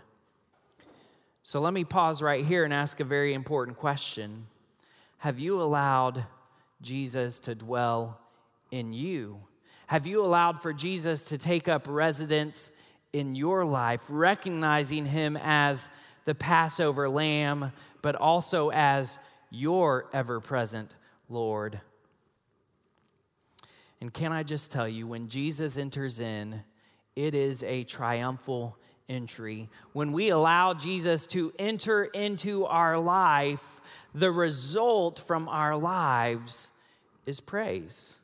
So 1.43 1.61
let 1.61 1.73
me 1.73 1.85
pause 1.85 2.21
right 2.21 2.45
here 2.45 2.65
and 2.65 2.75
ask 2.75 3.01
a 3.01 3.05
very 3.05 3.33
important 3.33 3.79
question 3.79 4.47
Have 5.19 5.39
you 5.39 5.63
allowed 5.63 6.27
Jesus 6.83 7.41
to 7.41 7.55
dwell 7.55 8.21
in 8.71 8.93
you? 8.93 9.39
Have 9.87 10.07
you 10.07 10.23
allowed 10.23 10.61
for 10.61 10.75
Jesus 10.75 11.25
to 11.25 11.39
take 11.39 11.67
up 11.67 11.87
residence 11.89 12.71
in 13.15 13.35
your 13.35 13.65
life, 13.65 14.03
recognizing 14.11 15.07
him 15.07 15.39
as 15.39 15.89
the 16.27 16.35
Passover 16.35 17.09
lamb, 17.09 17.73
but 18.03 18.15
also 18.15 18.71
as 18.71 19.19
your 19.51 20.11
ever 20.13 20.41
present 20.41 20.95
Lord? 21.31 21.81
And 24.01 24.13
can 24.13 24.33
I 24.33 24.43
just 24.43 24.71
tell 24.71 24.89
you, 24.89 25.07
when 25.07 25.29
Jesus 25.29 25.77
enters 25.77 26.21
in, 26.21 26.63
it 27.17 27.35
is 27.35 27.63
a 27.65 27.83
triumphal 27.85 28.77
entry. 29.09 29.69
When 29.93 30.13
we 30.13 30.29
allow 30.29 30.75
Jesus 30.75 31.27
to 31.29 31.53
enter 31.59 32.05
into 32.05 32.65
our 32.67 32.99
life, 32.99 33.81
the 34.15 34.31
result 34.31 35.19
from 35.19 35.49
our 35.49 35.77
lives 35.77 36.71
is 37.27 37.41
praise. 37.41 38.18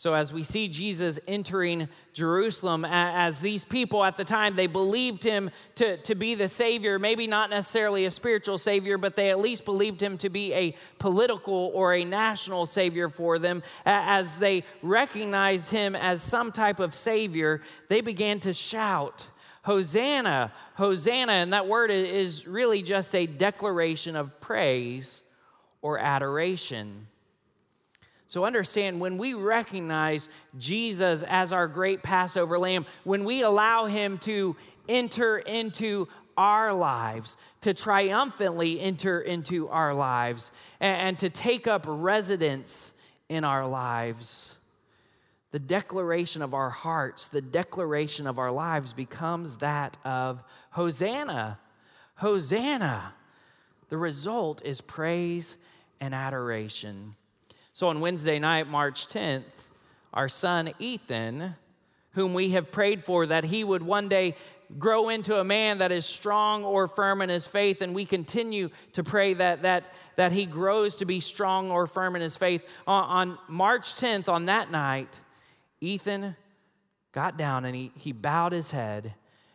So, 0.00 0.14
as 0.14 0.32
we 0.32 0.44
see 0.44 0.68
Jesus 0.68 1.20
entering 1.28 1.86
Jerusalem, 2.14 2.86
as 2.86 3.40
these 3.40 3.66
people 3.66 4.02
at 4.02 4.16
the 4.16 4.24
time, 4.24 4.54
they 4.54 4.66
believed 4.66 5.22
him 5.22 5.50
to, 5.74 5.98
to 5.98 6.14
be 6.14 6.34
the 6.34 6.48
Savior, 6.48 6.98
maybe 6.98 7.26
not 7.26 7.50
necessarily 7.50 8.06
a 8.06 8.10
spiritual 8.10 8.56
Savior, 8.56 8.96
but 8.96 9.14
they 9.14 9.28
at 9.28 9.38
least 9.38 9.66
believed 9.66 10.02
him 10.02 10.16
to 10.16 10.30
be 10.30 10.54
a 10.54 10.74
political 10.98 11.70
or 11.74 11.92
a 11.92 12.06
national 12.06 12.64
Savior 12.64 13.10
for 13.10 13.38
them. 13.38 13.62
As 13.84 14.38
they 14.38 14.64
recognized 14.80 15.70
him 15.70 15.94
as 15.94 16.22
some 16.22 16.50
type 16.50 16.80
of 16.80 16.94
Savior, 16.94 17.60
they 17.88 18.00
began 18.00 18.40
to 18.40 18.54
shout, 18.54 19.28
Hosanna, 19.64 20.50
Hosanna. 20.76 21.32
And 21.32 21.52
that 21.52 21.68
word 21.68 21.90
is 21.90 22.46
really 22.46 22.80
just 22.80 23.14
a 23.14 23.26
declaration 23.26 24.16
of 24.16 24.40
praise 24.40 25.22
or 25.82 25.98
adoration. 25.98 27.06
So 28.30 28.44
understand 28.44 29.00
when 29.00 29.18
we 29.18 29.34
recognize 29.34 30.28
Jesus 30.56 31.24
as 31.26 31.52
our 31.52 31.66
great 31.66 32.04
Passover 32.04 32.60
lamb, 32.60 32.86
when 33.02 33.24
we 33.24 33.42
allow 33.42 33.86
him 33.86 34.18
to 34.18 34.54
enter 34.88 35.38
into 35.38 36.06
our 36.36 36.72
lives, 36.72 37.36
to 37.62 37.74
triumphantly 37.74 38.78
enter 38.80 39.20
into 39.20 39.68
our 39.68 39.92
lives, 39.92 40.52
and, 40.78 41.18
to 41.18 41.28
take 41.28 41.66
up 41.66 41.86
residence 41.88 42.92
in 43.28 43.42
our 43.42 43.66
lives, 43.66 44.56
the 45.50 45.58
declaration 45.58 46.40
of 46.40 46.54
our 46.54 46.70
hearts, 46.70 47.26
the 47.26 47.42
declaration 47.42 48.28
of 48.28 48.38
our 48.38 48.52
lives 48.52 48.92
becomes 48.92 49.56
that 49.56 49.96
of 50.04 50.40
Hosanna. 50.70 51.58
Hosanna. 52.14 53.12
The 53.88 53.98
result 53.98 54.64
is 54.64 54.80
praise 54.80 55.56
and 56.00 56.14
adoration. 56.14 57.16
So 57.80 57.88
on 57.88 58.00
Wednesday 58.00 58.38
night, 58.38 58.68
March 58.68 59.06
10th, 59.06 59.44
our 60.12 60.28
son 60.28 60.74
Ethan, 60.78 61.54
whom 62.10 62.34
we 62.34 62.50
have 62.50 62.70
prayed 62.70 63.02
for 63.02 63.24
that 63.24 63.44
he 63.44 63.64
would 63.64 63.82
one 63.82 64.06
day 64.06 64.36
grow 64.78 65.08
into 65.08 65.40
a 65.40 65.44
man 65.44 65.78
that 65.78 65.90
is 65.90 66.04
strong 66.04 66.62
or 66.62 66.88
firm 66.88 67.22
in 67.22 67.30
his 67.30 67.46
faith 67.46 67.80
and 67.80 67.94
we 67.94 68.04
continue 68.04 68.68
to 68.92 69.02
pray 69.02 69.32
that 69.32 69.62
that 69.62 69.94
that 70.16 70.30
he 70.30 70.44
grows 70.44 70.96
to 70.96 71.06
be 71.06 71.20
strong 71.20 71.70
or 71.70 71.86
firm 71.86 72.14
in 72.16 72.20
his 72.20 72.36
faith. 72.36 72.62
On, 72.86 73.30
on 73.30 73.38
march 73.48 73.94
10th 73.94 74.28
on 74.28 74.44
that 74.44 74.70
night 74.70 75.18
ethan 75.80 76.36
got 77.12 77.38
down 77.38 77.64
and 77.64 77.74
he, 77.74 77.92
he 77.96 78.12
bowed 78.12 78.52
his 78.52 78.72
head 78.72 79.14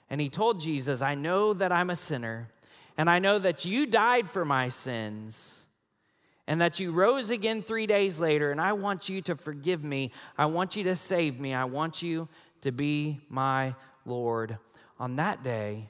and 0.10 0.20
he 0.20 0.30
told 0.30 0.60
jesus 0.60 1.04
i 1.04 1.14
know 1.14 1.54
that 1.54 1.72
i'm 1.72 1.92
a 1.92 1.96
sinner 1.96 2.50
and 2.98 3.08
i 3.08 3.20
know 3.20 3.38
that 3.38 3.66
you 3.66 3.86
died 3.86 4.28
for 4.28 4.44
my 4.44 4.68
sins 4.68 5.65
and 6.48 6.62
that 6.62 6.80
you 6.80 6.92
rose 6.92 7.30
again 7.30 7.64
three 7.64 7.88
days 7.88 8.20
later, 8.20 8.52
and 8.52 8.62
I 8.62 8.74
want 8.74 9.10
you 9.10 9.22
to 9.24 9.36
forgive 9.36 9.84
me. 9.84 10.12
I 10.38 10.46
want 10.46 10.76
you 10.76 10.84
to 10.86 10.96
save 10.96 11.40
me. 11.40 11.54
I 11.54 11.66
want 11.66 12.02
you 12.02 12.28
to 12.62 12.72
be 12.72 13.20
my 13.30 13.76
Lord. 14.06 14.58
On 15.00 15.16
that 15.16 15.44
day, 15.44 15.90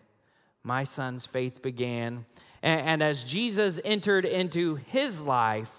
my 0.64 0.84
son's 0.84 1.26
faith 1.26 1.62
began. 1.62 2.26
And, 2.64 3.04
as 3.04 3.24
Jesus 3.24 3.80
entered 3.86 4.26
into 4.26 4.76
his 4.76 5.22
life, 5.22 5.72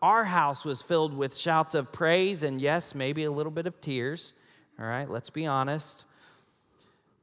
our 0.00 0.24
house 0.24 0.64
was 0.64 0.80
filled 0.80 1.14
with 1.14 1.36
shouts 1.36 1.74
of 1.74 1.92
praise 1.92 2.42
and, 2.42 2.60
yes, 2.60 2.94
maybe 2.94 3.24
a 3.24 3.30
little 3.30 3.52
bit 3.52 3.66
of 3.66 3.80
tears. 3.80 4.32
All 4.78 4.86
right, 4.86 5.10
let's 5.10 5.30
be 5.30 5.46
honest. 5.46 6.04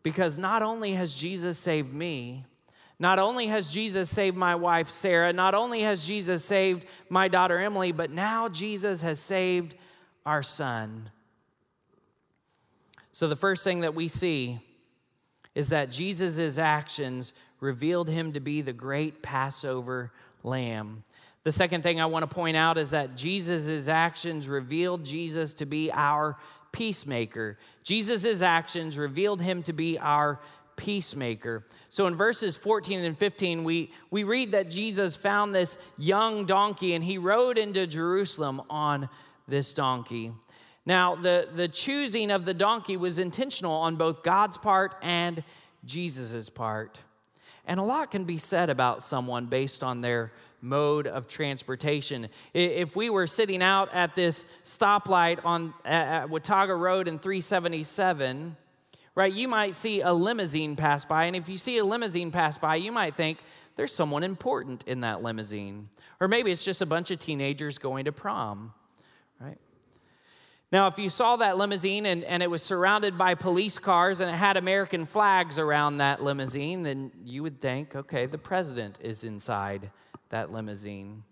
Because 0.03 0.37
not 0.37 0.61
only 0.61 0.93
has 0.93 1.13
Jesus 1.13 1.57
saved 1.57 1.93
me, 1.93 2.45
not 3.01 3.17
only 3.17 3.47
has 3.47 3.71
Jesus 3.71 4.11
saved 4.11 4.37
my 4.37 4.53
wife 4.53 4.87
Sarah, 4.87 5.33
not 5.33 5.55
only 5.55 5.81
has 5.81 6.05
Jesus 6.05 6.45
saved 6.45 6.85
my 7.09 7.27
daughter 7.27 7.57
Emily, 7.57 7.91
but 7.91 8.11
now 8.11 8.47
Jesus 8.47 9.01
has 9.01 9.19
saved 9.19 9.73
our 10.23 10.43
son. 10.43 11.09
So, 13.11 13.27
the 13.27 13.35
first 13.35 13.63
thing 13.63 13.79
that 13.79 13.95
we 13.95 14.07
see 14.07 14.59
is 15.55 15.69
that 15.69 15.89
Jesus' 15.89 16.59
actions 16.59 17.33
revealed 17.59 18.07
him 18.07 18.33
to 18.33 18.39
be 18.39 18.61
the 18.61 18.71
great 18.71 19.23
Passover 19.23 20.11
lamb. 20.43 21.03
The 21.43 21.51
second 21.51 21.81
thing 21.81 21.99
I 21.99 22.05
want 22.05 22.21
to 22.21 22.33
point 22.33 22.55
out 22.55 22.77
is 22.77 22.91
that 22.91 23.15
Jesus' 23.15 23.87
actions 23.87 24.47
revealed 24.47 25.03
Jesus 25.03 25.55
to 25.55 25.65
be 25.65 25.91
our 25.91 26.37
peacemaker. 26.71 27.57
Jesus' 27.83 28.43
actions 28.43 28.95
revealed 28.95 29.41
him 29.41 29.63
to 29.63 29.73
be 29.73 29.97
our 29.97 30.39
peacemaker. 30.81 31.63
So 31.89 32.07
in 32.07 32.15
verses 32.15 32.57
14 32.57 33.03
and 33.03 33.15
15, 33.15 33.63
we, 33.63 33.91
we 34.09 34.23
read 34.23 34.53
that 34.53 34.71
Jesus 34.71 35.15
found 35.15 35.53
this 35.53 35.77
young 35.95 36.45
donkey 36.45 36.95
and 36.95 37.03
he 37.03 37.19
rode 37.19 37.59
into 37.59 37.85
Jerusalem 37.85 38.63
on 38.67 39.07
this 39.47 39.75
donkey. 39.75 40.31
Now, 40.83 41.15
the, 41.15 41.47
the 41.55 41.67
choosing 41.67 42.31
of 42.31 42.45
the 42.45 42.55
donkey 42.55 42.97
was 42.97 43.19
intentional 43.19 43.73
on 43.73 43.95
both 43.95 44.23
God's 44.23 44.57
part 44.57 44.95
and 45.03 45.43
Jesus' 45.85 46.49
part. 46.49 46.99
And 47.67 47.79
a 47.79 47.83
lot 47.83 48.09
can 48.09 48.23
be 48.23 48.39
said 48.39 48.71
about 48.71 49.03
someone 49.03 49.45
based 49.45 49.83
on 49.83 50.01
their 50.01 50.31
mode 50.61 51.05
of 51.05 51.27
transportation. 51.27 52.27
If 52.55 52.95
we 52.95 53.11
were 53.11 53.27
sitting 53.27 53.61
out 53.61 53.93
at 53.93 54.15
this 54.15 54.45
stoplight 54.65 55.45
on 55.45 55.75
at 55.85 56.31
Watauga 56.31 56.73
Road 56.73 57.07
in 57.07 57.19
377, 57.19 58.57
right, 59.15 59.31
you 59.31 59.47
might 59.47 59.73
see 59.73 60.01
a 60.01 60.13
limousine 60.13 60.75
pass 60.75 61.05
by. 61.05 61.25
And 61.25 61.35
if 61.35 61.49
you 61.49 61.57
see 61.57 61.77
a 61.77 61.85
limousine 61.85 62.31
pass 62.31 62.57
by, 62.57 62.75
you 62.75 62.91
might 62.91 63.15
think 63.15 63.39
there's 63.75 63.93
someone 63.93 64.23
important 64.23 64.83
in 64.87 65.01
that 65.01 65.23
limousine. 65.23 65.89
Or 66.19 66.27
maybe 66.27 66.51
it's 66.51 66.63
just 66.63 66.81
a 66.81 66.85
bunch 66.85 67.11
of 67.11 67.19
teenagers 67.19 67.77
going 67.77 68.05
to 68.05 68.11
prom, 68.11 68.73
right? 69.39 69.57
Now, 70.71 70.87
if 70.87 70.97
you 70.97 71.09
saw 71.09 71.35
that 71.37 71.57
limousine 71.57 72.05
and, 72.05 72.23
and 72.23 72.41
it 72.41 72.49
was 72.49 72.63
surrounded 72.63 73.17
by 73.17 73.35
police 73.35 73.77
cars 73.77 74.21
and 74.21 74.29
it 74.29 74.35
had 74.35 74.55
American 74.55 75.05
flags 75.05 75.59
around 75.59 75.97
that 75.97 76.23
limousine, 76.23 76.83
then 76.83 77.11
you 77.25 77.43
would 77.43 77.59
think, 77.59 77.95
okay, 77.95 78.25
the 78.25 78.37
president 78.37 78.97
is 79.01 79.25
inside 79.25 79.91
that 80.29 80.53
limousine. 80.53 81.23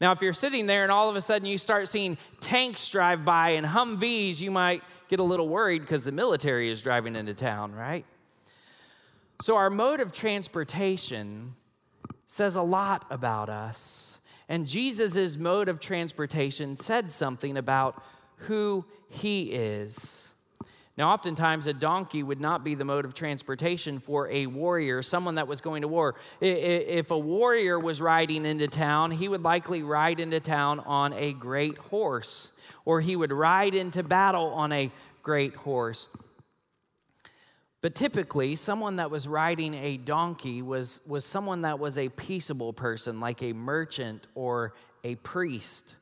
Now, 0.00 0.10
if 0.10 0.20
you're 0.22 0.32
sitting 0.32 0.66
there 0.66 0.82
and 0.82 0.90
all 0.90 1.08
of 1.08 1.14
a 1.14 1.20
sudden 1.20 1.46
you 1.46 1.56
start 1.56 1.86
seeing 1.86 2.18
tanks 2.40 2.88
drive 2.88 3.24
by 3.24 3.50
and 3.50 3.64
Humvees, 3.64 4.40
you 4.40 4.50
might 4.50 4.82
get 5.08 5.20
a 5.20 5.24
little 5.24 5.48
worried 5.48 5.82
because 5.82 6.04
the 6.04 6.12
military 6.12 6.70
is 6.70 6.82
driving 6.82 7.16
into 7.16 7.34
town, 7.34 7.72
right? 7.72 8.04
So, 9.42 9.56
our 9.56 9.70
mode 9.70 10.00
of 10.00 10.12
transportation 10.12 11.54
says 12.26 12.56
a 12.56 12.62
lot 12.62 13.04
about 13.10 13.48
us. 13.48 14.20
And 14.48 14.66
Jesus' 14.66 15.36
mode 15.36 15.68
of 15.68 15.80
transportation 15.80 16.76
said 16.76 17.10
something 17.10 17.56
about 17.56 18.02
who 18.36 18.84
he 19.08 19.52
is. 19.52 20.23
Now, 20.96 21.10
oftentimes, 21.10 21.66
a 21.66 21.72
donkey 21.72 22.22
would 22.22 22.40
not 22.40 22.62
be 22.62 22.76
the 22.76 22.84
mode 22.84 23.04
of 23.04 23.14
transportation 23.14 23.98
for 23.98 24.28
a 24.28 24.46
warrior, 24.46 25.02
someone 25.02 25.34
that 25.34 25.48
was 25.48 25.60
going 25.60 25.82
to 25.82 25.88
war. 25.88 26.14
If 26.40 27.10
a 27.10 27.18
warrior 27.18 27.80
was 27.80 28.00
riding 28.00 28.46
into 28.46 28.68
town, 28.68 29.10
he 29.10 29.28
would 29.28 29.42
likely 29.42 29.82
ride 29.82 30.20
into 30.20 30.38
town 30.38 30.78
on 30.80 31.12
a 31.14 31.32
great 31.32 31.76
horse, 31.78 32.52
or 32.84 33.00
he 33.00 33.16
would 33.16 33.32
ride 33.32 33.74
into 33.74 34.04
battle 34.04 34.52
on 34.54 34.70
a 34.70 34.92
great 35.24 35.56
horse. 35.56 36.08
But 37.80 37.96
typically, 37.96 38.54
someone 38.54 38.96
that 38.96 39.10
was 39.10 39.26
riding 39.26 39.74
a 39.74 39.96
donkey 39.96 40.62
was, 40.62 41.00
was 41.06 41.24
someone 41.24 41.62
that 41.62 41.80
was 41.80 41.98
a 41.98 42.08
peaceable 42.08 42.72
person, 42.72 43.18
like 43.18 43.42
a 43.42 43.52
merchant 43.52 44.28
or 44.36 44.74
a 45.02 45.16
priest. 45.16 45.96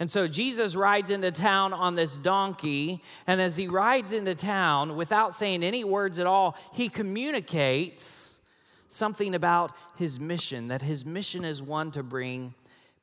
And 0.00 0.10
so 0.10 0.28
Jesus 0.28 0.76
rides 0.76 1.10
into 1.10 1.32
town 1.32 1.72
on 1.72 1.96
this 1.96 2.18
donkey, 2.18 3.02
and 3.26 3.40
as 3.40 3.56
he 3.56 3.66
rides 3.66 4.12
into 4.12 4.34
town, 4.34 4.96
without 4.96 5.34
saying 5.34 5.64
any 5.64 5.82
words 5.82 6.20
at 6.20 6.26
all, 6.26 6.56
he 6.72 6.88
communicates 6.88 8.38
something 8.86 9.34
about 9.34 9.72
his 9.96 10.20
mission 10.20 10.68
that 10.68 10.82
his 10.82 11.04
mission 11.04 11.44
is 11.44 11.60
one 11.60 11.90
to 11.90 12.02
bring 12.02 12.54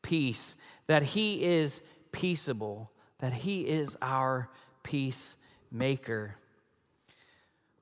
peace, 0.01 0.55
that 0.87 1.03
he 1.03 1.43
is 1.43 1.81
peaceable, 2.11 2.89
that 3.19 3.33
he 3.33 3.67
is 3.67 3.97
our 4.01 4.49
peacemaker. 4.83 6.35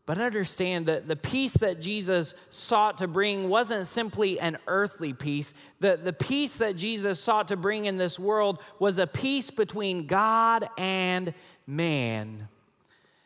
But 0.05 0.17
understand 0.17 0.87
that 0.87 1.07
the 1.07 1.15
peace 1.15 1.53
that 1.53 1.79
Jesus 1.79 2.35
sought 2.49 2.97
to 2.97 3.07
bring 3.07 3.47
wasn't 3.47 3.87
simply 3.87 4.37
an 4.37 4.57
earthly 4.67 5.13
peace. 5.13 5.53
The, 5.79 5.97
the 6.01 6.11
peace 6.11 6.57
that 6.57 6.75
Jesus 6.75 7.21
sought 7.21 7.47
to 7.49 7.55
bring 7.55 7.85
in 7.85 7.97
this 7.97 8.19
world 8.19 8.59
was 8.79 8.97
a 8.97 9.07
peace 9.07 9.49
between 9.49 10.05
God 10.05 10.67
and 10.77 11.33
man. 11.65 12.49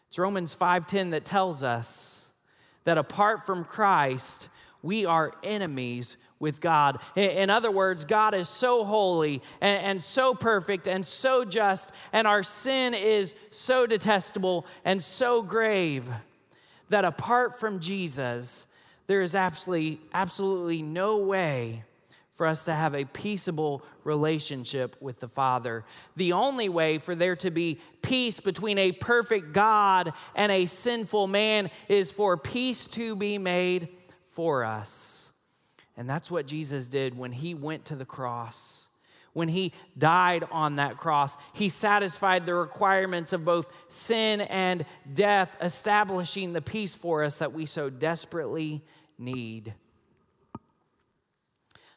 It's 0.10 0.20
Romans 0.20 0.54
5:10 0.54 1.12
that 1.12 1.26
tells 1.26 1.64
us 1.64 2.30
that 2.84 3.00
apart 3.00 3.46
from 3.46 3.66
Christ, 3.66 4.50
we 4.84 5.04
are 5.04 5.34
enemies 5.44 6.16
with 6.40 6.62
God. 6.62 7.00
In 7.16 7.50
other 7.50 7.72
words, 7.72 8.06
God 8.06 8.36
is 8.36 8.48
so 8.48 8.84
holy 8.86 9.42
and, 9.60 9.84
and, 9.84 10.04
so 10.04 10.36
perfect 10.36 10.88
and 10.88 11.04
so 11.04 11.44
just, 11.44 11.92
and 12.14 12.28
our 12.28 12.44
sin 12.44 12.94
is 12.94 13.34
so 13.50 13.88
detestable 13.88 14.68
and 14.86 15.02
so 15.02 15.42
grave 15.42 16.08
that 16.90 17.06
apart 17.06 17.60
from 17.60 17.80
Jesus, 17.80 18.66
there 19.08 19.22
is 19.22 19.36
absolutely, 19.36 20.02
absolutely 20.14 20.82
no 20.82 21.18
way 21.18 21.84
for 22.34 22.46
us 22.46 22.66
to 22.66 22.74
have 22.74 22.94
a 22.94 23.06
peaceable 23.06 23.84
relationship 24.04 24.96
with 25.02 25.20
the 25.20 25.28
Father. 25.28 25.84
The 26.16 26.34
only 26.34 26.70
way 26.70 27.00
for 27.00 27.16
there 27.16 27.36
to 27.38 27.50
be 27.50 27.80
peace 28.04 28.40
between 28.40 28.78
a 28.78 28.92
perfect 28.92 29.54
God 29.54 30.14
and 30.36 30.52
a 30.52 30.68
sinful 30.68 31.28
man 31.28 31.72
is 31.90 32.12
for 32.12 32.38
peace 32.38 32.86
to 32.90 33.16
be 33.16 33.40
made 33.40 33.90
for 34.34 34.64
us. 34.64 35.32
And 35.96 36.08
that's 36.08 36.30
what 36.30 36.46
Jesus 36.46 36.88
did 36.88 37.18
when 37.18 37.32
he 37.32 37.56
went 37.56 37.86
to 37.86 37.96
the 37.96 38.06
cross 38.06 38.87
when 39.38 39.50
he 39.50 39.72
died 39.96 40.44
on 40.52 40.78
that 40.78 40.98
cross. 40.98 41.38
He 41.54 41.70
satisfied 41.70 42.48
the 42.48 42.56
requirements 42.56 43.34
of 43.34 43.46
both 43.46 43.72
sin 43.88 44.42
and 44.42 44.84
death, 45.14 45.56
establishing 45.62 46.54
the 46.54 46.62
peace 46.62 46.96
for 46.96 47.24
us 47.24 47.38
that 47.38 47.54
we 47.54 47.68
so 47.68 47.92
desperately 47.92 48.84
need. 49.20 49.76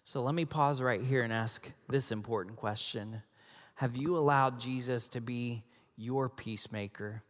So 0.05 0.22
let 0.22 0.35
me 0.35 0.44
pause 0.44 0.83
right 0.83 1.00
here 1.00 1.22
and 1.22 1.33
ask 1.33 1.66
this 1.88 2.12
important 2.12 2.57
question 2.57 3.22
Have 3.76 3.96
you 3.96 4.18
allowed 4.18 4.61
Jesus 4.61 5.09
to 5.09 5.22
be 5.22 5.64
your 5.96 6.29
peacemaker? 6.29 7.22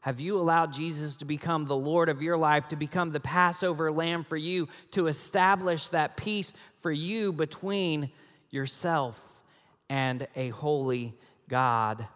Have 0.00 0.20
you 0.20 0.38
allowed 0.38 0.72
Jesus 0.72 1.16
to 1.16 1.26
become 1.26 1.66
the 1.66 1.76
Lord 1.76 2.08
of 2.08 2.22
your 2.22 2.38
life, 2.38 2.68
to 2.68 2.76
become 2.76 3.10
the 3.10 3.20
Passover 3.20 3.92
lamb 3.92 4.24
for 4.24 4.38
you, 4.38 4.70
to 4.92 5.06
establish 5.06 5.88
that 5.88 6.16
peace 6.16 6.54
for 6.78 6.90
you 6.90 7.30
between 7.30 8.10
yourself 8.48 9.33
and 9.88 10.26
a 10.36 10.48
holy 10.50 11.14
God. 11.48 12.06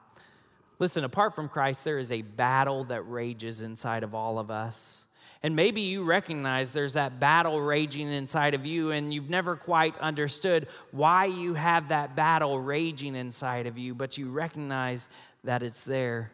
Listen, 0.79 1.05
apart 1.05 1.35
from 1.35 1.49
Christ, 1.49 1.85
there 1.85 1.99
is 1.99 2.13
a 2.13 2.23
battle 2.23 2.85
that 2.85 3.03
rages 3.03 3.61
inside 3.63 4.05
of 4.05 4.15
all 4.15 4.39
of 4.39 4.51
us. 4.51 5.05
And 5.43 5.55
maybe 5.55 5.83
you 5.83 6.03
recognize 6.03 6.73
there's 6.73 6.95
that 6.95 7.21
battle 7.21 7.61
raging 7.61 8.09
inside 8.13 8.55
of 8.55 8.67
you, 8.67 8.91
and 8.91 9.15
you've 9.15 9.31
never 9.31 9.55
quite 9.55 9.97
understood 9.99 10.67
why 10.91 11.27
you 11.27 11.55
have 11.55 11.89
that 11.89 12.17
battle 12.17 12.59
raging 12.59 13.15
inside 13.15 13.67
of 13.67 13.79
you, 13.79 13.95
but 13.95 14.19
you 14.19 14.31
recognize 14.31 15.09
that 15.45 15.63
it's 15.63 15.85
there. 15.85 16.33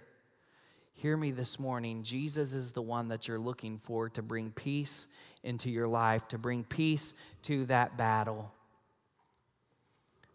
Hear 0.94 1.16
me 1.18 1.32
this 1.32 1.58
morning. 1.58 2.02
Jesus 2.02 2.54
is 2.54 2.72
the 2.72 2.80
one 2.80 3.08
that 3.08 3.28
you're 3.28 3.38
looking 3.38 3.78
for 3.78 4.08
to 4.10 4.22
bring 4.22 4.50
peace 4.50 5.06
into 5.42 5.70
your 5.70 5.86
life, 5.86 6.26
to 6.28 6.38
bring 6.38 6.64
peace 6.64 7.12
to 7.42 7.66
that 7.66 7.98
battle. 7.98 8.52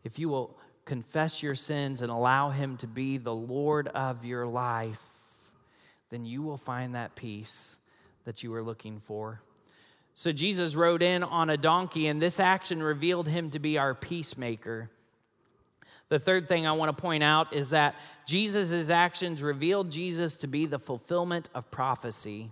If 0.03 0.19
you 0.19 0.29
will 0.29 0.55
confess 0.89 1.43
your 1.43 1.53
sins 1.53 2.01
and 2.01 2.11
allow 2.11 2.49
Him 2.49 2.75
to 2.77 2.87
be 2.87 3.17
the 3.17 3.33
Lord 3.33 3.87
of 3.89 4.25
your 4.25 4.47
life, 4.47 5.05
then 6.09 6.25
you 6.25 6.41
will 6.41 6.57
find 6.57 6.95
that 6.95 7.15
peace 7.15 7.77
that 8.25 8.41
you 8.41 8.49
were 8.49 8.63
looking 8.63 8.99
for. 8.99 9.39
So 10.15 10.31
Jesus 10.31 10.75
rode 10.75 11.03
in 11.03 11.21
on 11.23 11.51
a 11.51 11.57
donkey, 11.57 12.07
and 12.07 12.19
this 12.19 12.39
action 12.39 12.81
revealed 12.81 13.27
him 13.27 13.51
to 13.51 13.59
be 13.59 13.77
our 13.77 13.93
peacemaker. 13.93 14.89
The 16.09 16.19
third 16.19 16.49
thing 16.49 16.65
I 16.65 16.71
want 16.71 16.95
to 16.95 16.99
point 17.01 17.23
out 17.23 17.53
is 17.53 17.69
that 17.69 17.95
Jesus' 18.25 18.89
actions 18.89 19.43
revealed 19.43 19.91
Jesus 19.91 20.37
to 20.37 20.47
be 20.47 20.65
the 20.65 20.79
fulfillment 20.79 21.49
of 21.53 21.69
prophecy. 21.69 22.49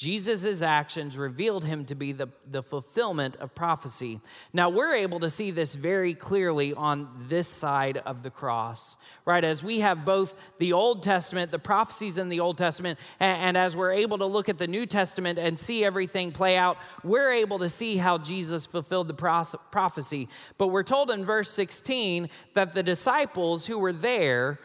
Jesus' 0.00 0.62
actions 0.62 1.18
revealed 1.18 1.62
him 1.62 1.84
to 1.84 1.94
be 1.94 2.12
the, 2.12 2.28
the 2.50 2.62
fulfillment 2.62 3.36
of 3.36 3.54
prophecy. 3.54 4.18
Now, 4.50 4.70
we're 4.70 4.94
able 4.94 5.20
to 5.20 5.28
see 5.28 5.50
this 5.50 5.74
very 5.74 6.14
clearly 6.14 6.72
on 6.72 7.26
this 7.28 7.46
side 7.46 7.98
of 7.98 8.22
the 8.22 8.30
cross, 8.30 8.96
right? 9.26 9.44
As 9.44 9.62
we 9.62 9.80
have 9.80 10.06
both 10.06 10.34
the 10.58 10.72
Old 10.72 11.02
Testament, 11.02 11.50
the 11.50 11.58
prophecies 11.58 12.16
in 12.16 12.30
the 12.30 12.40
Old 12.40 12.56
Testament, 12.56 12.98
and, 13.20 13.42
and 13.42 13.56
as 13.58 13.76
we're 13.76 13.92
able 13.92 14.16
to 14.16 14.24
look 14.24 14.48
at 14.48 14.56
the 14.56 14.66
New 14.66 14.86
Testament 14.86 15.38
and 15.38 15.58
see 15.58 15.84
everything 15.84 16.32
play 16.32 16.56
out, 16.56 16.78
we're 17.04 17.32
able 17.32 17.58
to 17.58 17.68
see 17.68 17.98
how 17.98 18.16
Jesus 18.16 18.64
fulfilled 18.64 19.06
the 19.06 19.58
prophecy. 19.70 20.30
But 20.56 20.68
we're 20.68 20.82
told 20.82 21.10
in 21.10 21.26
verse 21.26 21.50
16 21.50 22.30
that 22.54 22.72
the 22.72 22.82
disciples 22.82 23.66
who 23.66 23.78
were 23.78 23.92
there 23.92 24.60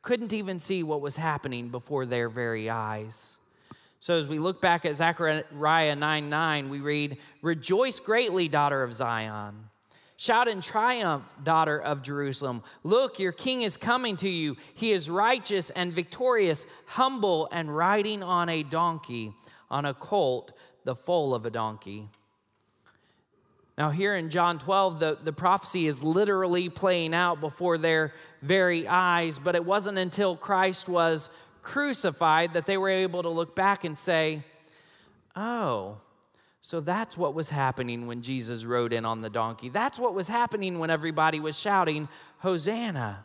couldn't 0.00 0.32
even 0.32 0.58
see 0.58 0.82
what 0.82 1.02
was 1.02 1.16
happening 1.16 1.68
before 1.68 2.06
their 2.06 2.30
very 2.30 2.70
eyes. 2.70 3.36
So 4.00 4.16
as 4.16 4.28
we 4.28 4.38
look 4.38 4.62
back 4.62 4.86
at 4.86 4.96
Zechariah 4.96 5.94
9 5.94 6.30
9, 6.30 6.70
we 6.70 6.80
read, 6.80 7.18
Rejoice 7.42 8.00
greatly, 8.00 8.48
daughter 8.48 8.82
of 8.82 8.94
Zion. 8.94 9.66
Shout 10.16 10.48
in 10.48 10.60
triumph, 10.60 11.24
daughter 11.42 11.78
of 11.78 12.02
Jerusalem. 12.02 12.62
Look, 12.82 13.18
your 13.18 13.32
king 13.32 13.62
is 13.62 13.76
coming 13.76 14.16
to 14.18 14.28
you. 14.28 14.56
He 14.74 14.92
is 14.92 15.08
righteous 15.08 15.70
and 15.70 15.92
victorious, 15.92 16.66
humble 16.86 17.48
and 17.52 17.74
riding 17.74 18.22
on 18.22 18.48
a 18.48 18.62
donkey, 18.62 19.32
on 19.70 19.84
a 19.84 19.94
colt, 19.94 20.52
the 20.84 20.94
foal 20.94 21.34
of 21.34 21.46
a 21.46 21.50
donkey. 21.50 22.08
Now, 23.78 23.88
here 23.88 24.14
in 24.14 24.28
John 24.28 24.58
12, 24.58 25.00
the, 25.00 25.18
the 25.22 25.32
prophecy 25.32 25.86
is 25.86 26.02
literally 26.02 26.68
playing 26.68 27.14
out 27.14 27.40
before 27.40 27.78
their 27.78 28.12
very 28.42 28.86
eyes, 28.86 29.38
but 29.38 29.54
it 29.54 29.64
wasn't 29.64 29.96
until 29.96 30.36
Christ 30.36 30.86
was 30.86 31.30
crucified 31.62 32.54
that 32.54 32.66
they 32.66 32.76
were 32.76 32.88
able 32.88 33.22
to 33.22 33.28
look 33.28 33.54
back 33.54 33.84
and 33.84 33.96
say, 33.96 34.42
oh, 35.36 35.98
so 36.60 36.80
that's 36.80 37.16
what 37.16 37.34
was 37.34 37.48
happening 37.48 38.06
when 38.06 38.22
Jesus 38.22 38.64
rode 38.64 38.92
in 38.92 39.04
on 39.04 39.22
the 39.22 39.30
donkey. 39.30 39.70
That's 39.70 39.98
what 39.98 40.14
was 40.14 40.28
happening 40.28 40.78
when 40.78 40.90
everybody 40.90 41.40
was 41.40 41.58
shouting, 41.58 42.08
Hosanna. 42.38 43.24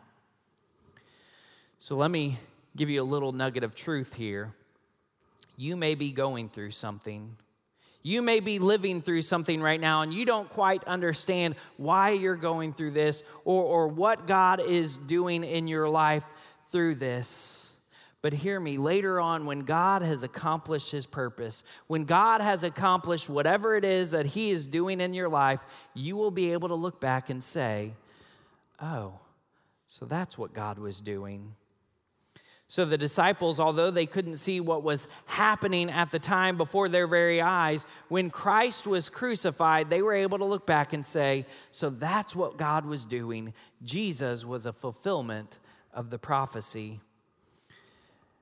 So 1.78 1.96
let 1.96 2.10
me 2.10 2.38
give 2.74 2.88
you 2.88 3.02
a 3.02 3.04
little 3.04 3.32
nugget 3.32 3.62
of 3.62 3.74
truth 3.74 4.14
here. 4.14 4.54
You 5.56 5.76
may 5.76 5.94
be 5.94 6.12
going 6.12 6.48
through 6.48 6.70
something. 6.70 7.36
You 8.02 8.22
may 8.22 8.40
be 8.40 8.58
living 8.58 9.02
through 9.02 9.22
something 9.22 9.60
right 9.60 9.80
now 9.80 10.02
and 10.02 10.14
you 10.14 10.24
don't 10.24 10.48
quite 10.48 10.84
understand 10.84 11.56
why 11.76 12.10
you're 12.10 12.36
going 12.36 12.72
through 12.72 12.92
this 12.92 13.22
or, 13.44 13.64
or 13.64 13.88
what 13.88 14.26
God 14.26 14.60
is 14.60 14.96
doing 14.96 15.44
in 15.44 15.66
your 15.66 15.88
life 15.88 16.24
through 16.70 16.96
this. 16.96 17.70
But 18.26 18.32
hear 18.32 18.58
me, 18.58 18.76
later 18.76 19.20
on, 19.20 19.46
when 19.46 19.60
God 19.60 20.02
has 20.02 20.24
accomplished 20.24 20.90
his 20.90 21.06
purpose, 21.06 21.62
when 21.86 22.06
God 22.06 22.40
has 22.40 22.64
accomplished 22.64 23.30
whatever 23.30 23.76
it 23.76 23.84
is 23.84 24.10
that 24.10 24.26
he 24.26 24.50
is 24.50 24.66
doing 24.66 25.00
in 25.00 25.14
your 25.14 25.28
life, 25.28 25.60
you 25.94 26.16
will 26.16 26.32
be 26.32 26.52
able 26.52 26.66
to 26.66 26.74
look 26.74 27.00
back 27.00 27.30
and 27.30 27.40
say, 27.40 27.92
oh, 28.82 29.12
so 29.86 30.06
that's 30.06 30.36
what 30.36 30.52
God 30.52 30.80
was 30.80 31.00
doing. 31.00 31.54
So 32.66 32.84
the 32.84 32.98
disciples, 32.98 33.60
although 33.60 33.92
they 33.92 34.06
couldn't 34.06 34.38
see 34.38 34.58
what 34.58 34.82
was 34.82 35.06
happening 35.26 35.88
at 35.88 36.10
the 36.10 36.18
time 36.18 36.56
before 36.56 36.88
their 36.88 37.06
very 37.06 37.40
eyes, 37.40 37.86
when 38.08 38.30
Christ 38.30 38.88
was 38.88 39.08
crucified, 39.08 39.88
they 39.88 40.02
were 40.02 40.14
able 40.14 40.38
to 40.38 40.44
look 40.44 40.66
back 40.66 40.92
and 40.92 41.06
say, 41.06 41.46
So 41.70 41.90
that's 41.90 42.34
what 42.34 42.56
God 42.56 42.86
was 42.86 43.06
doing. 43.06 43.54
Jesus 43.84 44.44
was 44.44 44.66
a 44.66 44.72
fulfillment 44.72 45.60
of 45.94 46.10
the 46.10 46.18
prophecy. 46.18 46.98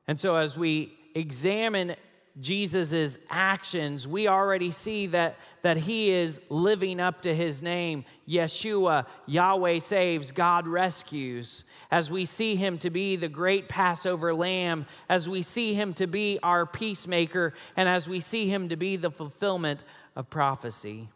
And 0.06 0.18
so, 0.20 0.36
as 0.36 0.58
we 0.58 0.92
examine 1.14 1.96
Jesus' 2.40 3.18
actions, 3.30 4.08
we 4.08 4.26
already 4.26 4.72
see 4.72 5.06
that, 5.08 5.36
that 5.62 5.76
he 5.76 6.10
is 6.10 6.40
living 6.48 6.98
up 6.98 7.22
to 7.22 7.34
his 7.34 7.62
name. 7.62 8.04
Yeshua, 8.28 9.06
Yahweh 9.26 9.78
saves, 9.78 10.32
God 10.32 10.66
rescues. 10.66 11.64
As 11.92 12.10
we 12.10 12.24
see 12.24 12.56
him 12.56 12.78
to 12.78 12.90
be 12.90 13.14
the 13.14 13.28
great 13.28 13.68
Passover 13.68 14.34
lamb, 14.34 14.86
as 15.08 15.28
we 15.28 15.42
see 15.42 15.74
him 15.74 15.94
to 15.94 16.08
be 16.08 16.40
our 16.42 16.66
peacemaker, 16.66 17.54
and 17.76 17.88
as 17.88 18.08
we 18.08 18.18
see 18.18 18.48
him 18.48 18.68
to 18.68 18.76
be 18.76 18.96
the 18.96 19.12
fulfillment 19.12 19.84
of 20.16 20.28
prophecy. 20.28 21.08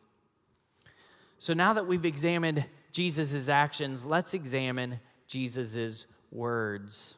So 1.38 1.52
now 1.52 1.72
that 1.72 1.86
we've 1.86 2.04
examined 2.04 2.64
Jesus' 2.92 3.48
actions, 3.48 4.06
let's 4.06 4.34
examine 4.34 5.00
Jesus' 5.26 6.06
words. 6.30 7.16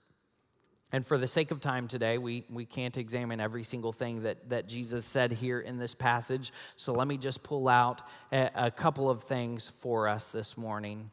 And 0.92 1.06
for 1.06 1.18
the 1.18 1.26
sake 1.26 1.50
of 1.50 1.60
time 1.60 1.86
today, 1.86 2.18
we, 2.18 2.44
we 2.50 2.64
can't 2.64 2.96
examine 2.96 3.40
every 3.40 3.62
single 3.62 3.92
thing 3.92 4.22
that, 4.22 4.48
that 4.50 4.66
Jesus 4.66 5.04
said 5.04 5.32
here 5.32 5.60
in 5.60 5.78
this 5.78 5.94
passage. 5.94 6.52
So 6.76 6.92
let 6.92 7.06
me 7.06 7.16
just 7.16 7.42
pull 7.42 7.68
out 7.68 8.02
a, 8.32 8.50
a 8.54 8.70
couple 8.70 9.08
of 9.08 9.22
things 9.22 9.68
for 9.68 10.08
us 10.08 10.32
this 10.32 10.56
morning. 10.56 11.10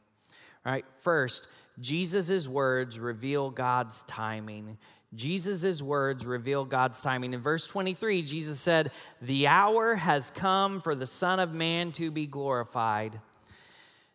All 0.65 0.71
right, 0.71 0.85
first, 0.97 1.47
Jesus' 1.79 2.47
words 2.47 2.99
reveal 2.99 3.51
God's 3.51 4.03
timing. 4.03 4.77
Jesus' 5.15 5.81
words 5.81 6.25
reveal 6.25 6.65
God's 6.65 7.01
timing. 7.01 7.33
In 7.33 7.39
verse 7.39 7.67
23, 7.67 8.23
Jesus 8.23 8.59
said, 8.59 8.91
The 9.21 9.47
hour 9.47 9.95
has 9.95 10.31
come 10.31 10.81
for 10.81 10.95
the 10.95 11.07
Son 11.07 11.39
of 11.39 11.53
Man 11.53 11.91
to 11.93 12.11
be 12.11 12.25
glorified. 12.25 13.19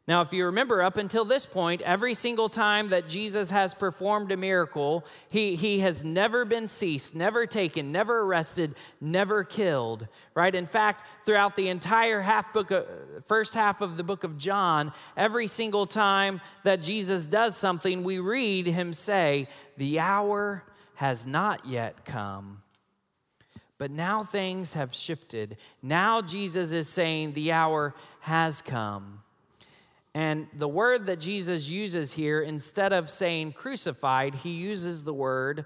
Now, 0.09 0.21
if 0.21 0.33
you 0.33 0.47
remember, 0.47 0.83
up 0.83 0.97
until 0.97 1.25
this 1.25 1.47
point, 1.47 1.81
every 1.83 2.15
single 2.15 2.49
time 2.49 2.89
that 2.89 3.09
Jesus 3.09 3.51
has 3.51 3.73
performed 3.73 4.33
a 4.33 4.37
miracle, 4.37 5.05
he, 5.29 5.55
he 5.55 5.79
has 5.79 6.03
never 6.03 6.45
been 6.45 6.67
ceased, 6.67 7.15
never 7.15 7.47
taken, 7.47 7.93
never 7.93 8.23
arrested, 8.23 8.75
never 9.01 9.45
killed, 9.45 10.09
right? 10.35 10.53
In 10.53 10.67
fact, 10.67 11.05
throughout 11.25 11.55
the 11.55 11.69
entire 11.69 12.21
half 12.21 12.53
book, 12.53 12.73
of, 12.73 12.85
first 13.27 13.55
half 13.55 13.81
of 13.81 13.97
the 13.97 14.03
book 14.03 14.25
of 14.25 14.39
John, 14.39 14.93
every 15.17 15.47
single 15.47 15.87
time 15.87 16.41
that 16.65 16.83
Jesus 16.83 17.29
does 17.29 17.57
something, 17.57 18.03
we 18.03 18.19
read 18.19 18.67
him 18.67 18.93
say, 18.95 19.47
The 19.77 20.01
hour 20.01 20.65
has 20.95 21.29
not 21.29 21.65
yet 21.65 22.05
come. 22.05 22.63
But 23.79 23.93
now 23.93 24.25
things 24.25 24.75
have 24.75 24.95
shifted. 24.95 25.59
Now 25.81 26.23
Jesus 26.23 26.73
is 26.73 26.89
saying, 26.89 27.35
The 27.35 27.53
hour 27.53 27.95
has 28.21 28.63
come. 28.63 29.21
And 30.15 30.47
the 30.53 30.69
word 30.69 31.07
that 31.07 31.21
Jesus 31.21 31.69
uses 31.69 32.13
here, 32.13 32.43
instead 32.43 32.93
of 32.93 33.09
saying 33.09 33.53
crucified, 33.53 34.35
he 34.35 34.51
uses 34.51 35.05
the 35.05 35.15
word 35.15 35.65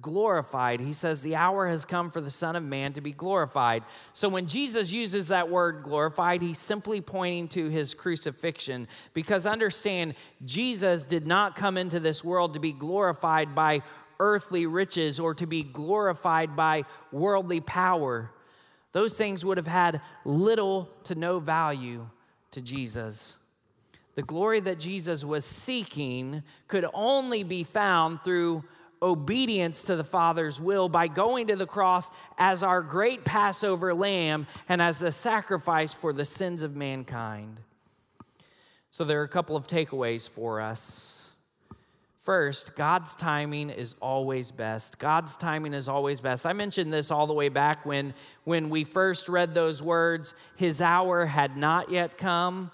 glorified. 0.00 0.80
He 0.80 0.92
says, 0.92 1.20
The 1.20 1.36
hour 1.36 1.66
has 1.66 1.84
come 1.84 2.10
for 2.10 2.20
the 2.20 2.30
Son 2.30 2.56
of 2.56 2.62
Man 2.62 2.92
to 2.94 3.00
be 3.00 3.12
glorified. 3.12 3.82
So 4.12 4.28
when 4.28 4.46
Jesus 4.46 4.92
uses 4.92 5.28
that 5.28 5.50
word 5.50 5.82
glorified, 5.82 6.42
he's 6.42 6.58
simply 6.58 7.00
pointing 7.00 7.48
to 7.48 7.68
his 7.68 7.94
crucifixion. 7.94 8.88
Because 9.14 9.46
understand, 9.46 10.14
Jesus 10.44 11.04
did 11.04 11.26
not 11.26 11.56
come 11.56 11.76
into 11.76 12.00
this 12.00 12.22
world 12.22 12.54
to 12.54 12.60
be 12.60 12.72
glorified 12.72 13.54
by 13.54 13.82
earthly 14.20 14.66
riches 14.66 15.20
or 15.20 15.34
to 15.34 15.46
be 15.46 15.62
glorified 15.62 16.56
by 16.56 16.84
worldly 17.12 17.60
power. 17.60 18.30
Those 18.92 19.16
things 19.16 19.44
would 19.44 19.58
have 19.58 19.66
had 19.66 20.00
little 20.24 20.88
to 21.04 21.14
no 21.14 21.38
value 21.38 22.08
to 22.52 22.62
Jesus. 22.62 23.36
The 24.18 24.24
glory 24.24 24.58
that 24.58 24.80
Jesus 24.80 25.24
was 25.24 25.44
seeking 25.44 26.42
could 26.66 26.84
only 26.92 27.44
be 27.44 27.62
found 27.62 28.24
through 28.24 28.64
obedience 29.00 29.84
to 29.84 29.94
the 29.94 30.02
Father's 30.02 30.60
will 30.60 30.88
by 30.88 31.06
going 31.06 31.46
to 31.46 31.54
the 31.54 31.68
cross 31.68 32.10
as 32.36 32.64
our 32.64 32.82
great 32.82 33.24
Passover 33.24 33.94
lamb 33.94 34.48
and 34.68 34.82
as 34.82 34.98
the 34.98 35.12
sacrifice 35.12 35.94
for 35.94 36.12
the 36.12 36.24
sins 36.24 36.62
of 36.62 36.74
mankind. 36.74 37.60
So, 38.90 39.04
there 39.04 39.20
are 39.20 39.24
a 39.24 39.28
couple 39.28 39.54
of 39.54 39.68
takeaways 39.68 40.28
for 40.28 40.60
us. 40.60 41.30
First, 42.18 42.74
God's 42.74 43.14
timing 43.14 43.70
is 43.70 43.94
always 44.02 44.50
best. 44.50 44.98
God's 44.98 45.36
timing 45.36 45.74
is 45.74 45.88
always 45.88 46.20
best. 46.20 46.44
I 46.44 46.54
mentioned 46.54 46.92
this 46.92 47.12
all 47.12 47.28
the 47.28 47.34
way 47.34 47.50
back 47.50 47.86
when, 47.86 48.14
when 48.42 48.68
we 48.68 48.82
first 48.82 49.28
read 49.28 49.54
those 49.54 49.80
words, 49.80 50.34
His 50.56 50.80
hour 50.80 51.24
had 51.24 51.56
not 51.56 51.92
yet 51.92 52.18
come. 52.18 52.72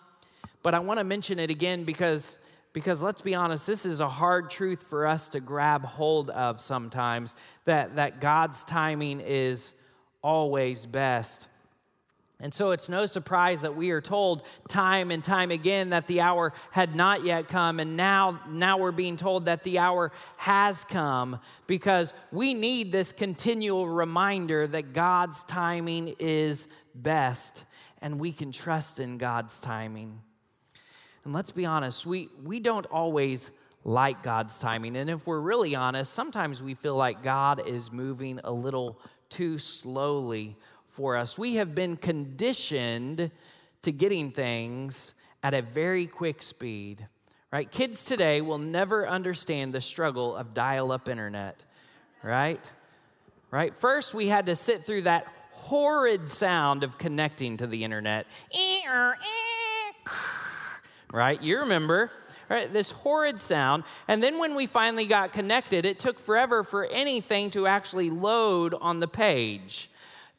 But 0.65 0.75
I 0.75 0.79
want 0.81 0.99
to 0.99 1.05
mention 1.05 1.39
it 1.39 1.51
again 1.51 1.85
because, 1.85 2.39
because 2.73 3.03
let's 3.03 3.21
be 3.21 3.35
honest, 3.35 3.67
this 3.67 3.85
is 3.85 4.01
a 4.01 4.09
hard 4.09 4.49
truth 4.49 4.83
for 4.83 5.07
us 5.07 5.29
to 5.29 5.41
grab 5.41 5.85
hold 5.85 6.31
of 6.31 6.59
sometimes 6.59 7.35
that, 7.67 7.97
that 7.97 8.19
God's 8.19 8.65
timing 8.65 9.21
is 9.21 9.75
always 10.23 10.87
best. 10.87 11.49
And 12.41 12.53
so 12.53 12.71
it's 12.71 12.89
no 12.89 13.05
surprise 13.05 13.61
that 13.61 13.77
we 13.77 13.91
are 13.91 14.01
told 14.01 14.43
time 14.67 15.11
and 15.11 15.23
time 15.23 15.51
again 15.51 15.91
that 15.91 16.07
the 16.07 16.23
hour 16.23 16.55
had 16.71 16.97
not 16.97 17.25
yet 17.25 17.47
come 17.47 17.79
and 17.79 17.97
now 17.97 18.41
now 18.49 18.79
we're 18.79 18.91
being 18.91 19.17
told 19.17 19.45
that 19.45 19.63
the 19.63 19.79
hour 19.79 20.13
has 20.39 20.83
come 20.85 21.39
because 21.67 22.13
we 22.33 22.53
need 22.53 22.91
this 22.91 23.13
continual 23.13 23.89
reminder 23.89 24.67
that 24.67 24.93
God's 24.93 25.45
timing 25.45 26.17
is 26.19 26.69
best 26.95 27.65
and 28.03 28.19
we 28.19 28.33
can 28.33 28.51
trust 28.51 28.99
in 28.99 29.17
God's 29.17 29.61
timing. 29.61 30.21
And 31.25 31.33
let's 31.33 31.53
be 31.53 31.65
honest, 31.65 32.07
we 32.07 32.29
we 32.43 32.61
don't 32.61 32.87
always 32.87 33.51
like 33.85 34.23
God's 34.23 34.59
timing 34.59 34.97
and 34.97 35.11
if 35.11 35.27
we're 35.27 35.41
really 35.41 35.75
honest, 35.75 36.13
sometimes 36.13 36.63
we 36.63 36.75
feel 36.75 36.97
like 36.97 37.23
God 37.23 37.67
is 37.67 37.93
moving 37.93 38.41
a 38.45 38.53
little 38.53 38.99
too 39.29 39.59
slowly 39.59 40.57
for 40.89 41.17
us. 41.17 41.37
We 41.37 41.57
have 41.57 41.75
been 41.75 41.97
conditioned 41.97 43.31
to 43.83 43.93
getting 43.93 44.31
things 44.31 45.15
at 45.43 45.53
a 45.53 45.61
very 45.61 46.07
quick 46.07 46.41
speed, 46.43 47.07
right? 47.53 47.71
Kids 47.71 48.05
today 48.05 48.41
will 48.41 48.59
never 48.59 49.07
understand 49.07 49.75
the 49.75 49.81
struggle 49.81 50.35
of 50.37 50.55
dial 50.55 50.93
up 50.93 51.09
internet, 51.09 51.63
right? 52.23 52.65
Right? 53.51 53.75
First, 53.75 54.15
we 54.15 54.29
had 54.29 54.47
to 54.47 54.57
sit 54.57 54.85
through 54.85 55.03
that 55.03 55.27
horrid 55.51 56.29
sound 56.29 56.83
of 56.83 56.97
connecting 56.97 57.59
to 57.59 57.67
the 57.67 57.85
internet. 57.85 58.27
Right? 61.15 61.41
You 61.41 61.61
remember, 61.61 62.11
right? 62.51 62.73
This 62.73 62.91
horrid 62.91 63.39
sound. 63.39 63.85
And 64.09 64.21
then 64.21 64.39
when 64.39 64.57
we 64.57 64.67
finally 64.67 65.07
got 65.07 65.33
connected, 65.33 65.87
it 65.87 66.01
took 66.01 66.19
forever 66.19 66.65
for 66.65 66.87
anything 66.87 67.51
to 67.51 67.69
actually 67.69 68.11
load 68.11 68.75
on 68.75 68.99
the 68.99 69.07
page. 69.07 69.91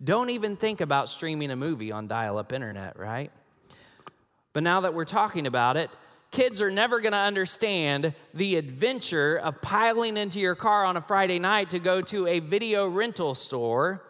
Don't 0.03 0.29
even 0.29 0.57
think 0.57 0.81
about 0.81 1.07
streaming 1.07 1.49
a 1.49 1.55
movie 1.55 1.93
on 1.93 2.07
dial 2.07 2.37
up 2.37 2.51
internet, 2.51 2.99
right? 2.99 3.31
But 4.51 4.63
now 4.63 4.81
that 4.81 4.93
we're 4.93 5.05
talking 5.05 5.47
about 5.47 5.77
it, 5.77 5.89
kids 6.31 6.61
are 6.61 6.69
never 6.69 6.99
going 6.99 7.13
to 7.13 7.17
understand 7.17 8.13
the 8.33 8.57
adventure 8.57 9.37
of 9.37 9.61
piling 9.61 10.17
into 10.17 10.41
your 10.41 10.55
car 10.55 10.83
on 10.83 10.97
a 10.97 11.01
Friday 11.01 11.39
night 11.39 11.69
to 11.69 11.79
go 11.79 12.01
to 12.01 12.27
a 12.27 12.39
video 12.39 12.85
rental 12.85 13.33
store, 13.33 14.03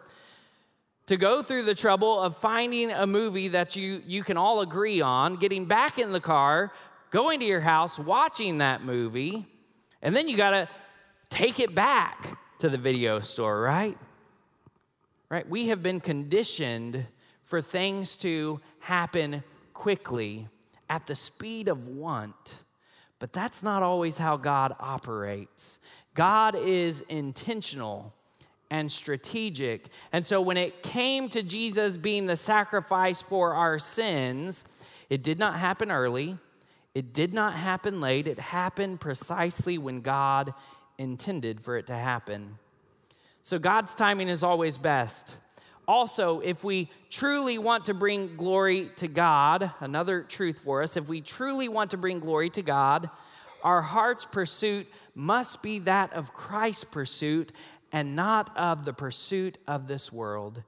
to 1.06 1.16
go 1.16 1.42
through 1.42 1.62
the 1.62 1.74
trouble 1.74 2.20
of 2.20 2.36
finding 2.36 2.90
a 2.90 3.06
movie 3.06 3.48
that 3.48 3.76
you, 3.76 4.02
you 4.06 4.22
can 4.22 4.36
all 4.36 4.60
agree 4.60 5.00
on, 5.00 5.36
getting 5.36 5.66
back 5.66 5.98
in 5.98 6.12
the 6.12 6.20
car, 6.20 6.72
going 7.10 7.40
to 7.40 7.46
your 7.46 7.60
house, 7.60 7.98
watching 7.98 8.58
that 8.58 8.82
movie, 8.84 9.46
and 10.02 10.14
then 10.14 10.28
you 10.28 10.36
got 10.36 10.50
to 10.50 10.68
take 11.30 11.60
it 11.60 11.74
back 11.74 12.38
to 12.58 12.68
the 12.68 12.78
video 12.78 13.20
store, 13.20 13.60
right? 13.60 13.96
right? 15.28 15.48
We 15.48 15.68
have 15.68 15.82
been 15.82 16.00
conditioned 16.00 17.06
for 17.44 17.62
things 17.62 18.16
to 18.16 18.60
happen 18.80 19.44
quickly 19.74 20.48
at 20.88 21.06
the 21.06 21.14
speed 21.14 21.68
of 21.68 21.88
want. 21.88 22.56
But 23.18 23.32
that's 23.32 23.62
not 23.62 23.82
always 23.82 24.18
how 24.18 24.36
God 24.36 24.74
operates. 24.78 25.78
God 26.14 26.54
is 26.54 27.02
intentional 27.02 28.14
and 28.70 28.90
strategic. 28.90 29.86
And 30.12 30.24
so 30.24 30.40
when 30.40 30.56
it 30.56 30.82
came 30.82 31.28
to 31.30 31.42
Jesus 31.42 31.96
being 31.96 32.26
the 32.26 32.36
sacrifice 32.36 33.22
for 33.22 33.54
our 33.54 33.78
sins, 33.78 34.64
it 35.08 35.22
did 35.22 35.38
not 35.38 35.58
happen 35.58 35.90
early, 35.90 36.38
it 36.94 37.12
did 37.12 37.32
not 37.32 37.54
happen 37.54 38.00
late, 38.00 38.26
it 38.26 38.38
happened 38.38 39.00
precisely 39.00 39.78
when 39.78 40.00
God 40.00 40.54
intended 40.98 41.60
for 41.60 41.76
it 41.76 41.86
to 41.88 41.94
happen. 41.94 42.58
So 43.42 43.58
God's 43.58 43.94
timing 43.94 44.28
is 44.28 44.42
always 44.42 44.78
best. 44.78 45.36
Also, 45.86 46.40
if 46.40 46.64
we 46.64 46.90
truly 47.10 47.58
want 47.58 47.84
to 47.84 47.94
bring 47.94 48.36
glory 48.36 48.90
to 48.96 49.06
God, 49.06 49.70
another 49.78 50.22
truth 50.22 50.58
for 50.58 50.82
us, 50.82 50.96
if 50.96 51.08
we 51.08 51.20
truly 51.20 51.68
want 51.68 51.92
to 51.92 51.96
bring 51.96 52.18
glory 52.18 52.50
to 52.50 52.62
God, 52.62 53.08
our 53.62 53.82
heart's 53.82 54.24
pursuit 54.24 54.88
must 55.14 55.62
be 55.62 55.78
that 55.80 56.12
of 56.12 56.32
Christ's 56.32 56.84
pursuit 56.84 57.52
and 57.92 58.16
not 58.16 58.56
of 58.56 58.84
the 58.84 58.92
pursuit 58.92 59.58
of 59.66 59.86
this 59.88 60.12
world. 60.12 60.62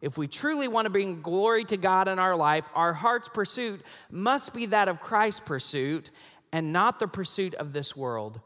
If 0.00 0.18
we 0.18 0.28
truly 0.28 0.68
want 0.68 0.86
to 0.86 0.90
bring 0.90 1.22
glory 1.22 1.64
to 1.64 1.76
God 1.76 2.08
in 2.08 2.18
our 2.18 2.36
life, 2.36 2.68
our 2.74 2.92
heart's 2.92 3.28
pursuit 3.28 3.80
must 4.10 4.52
be 4.52 4.66
that 4.66 4.88
of 4.88 5.00
Christ's 5.00 5.40
pursuit 5.40 6.10
and 6.52 6.72
not 6.72 6.98
the 6.98 7.08
pursuit 7.08 7.54
of 7.54 7.72
this 7.72 7.96
world. 7.96 8.40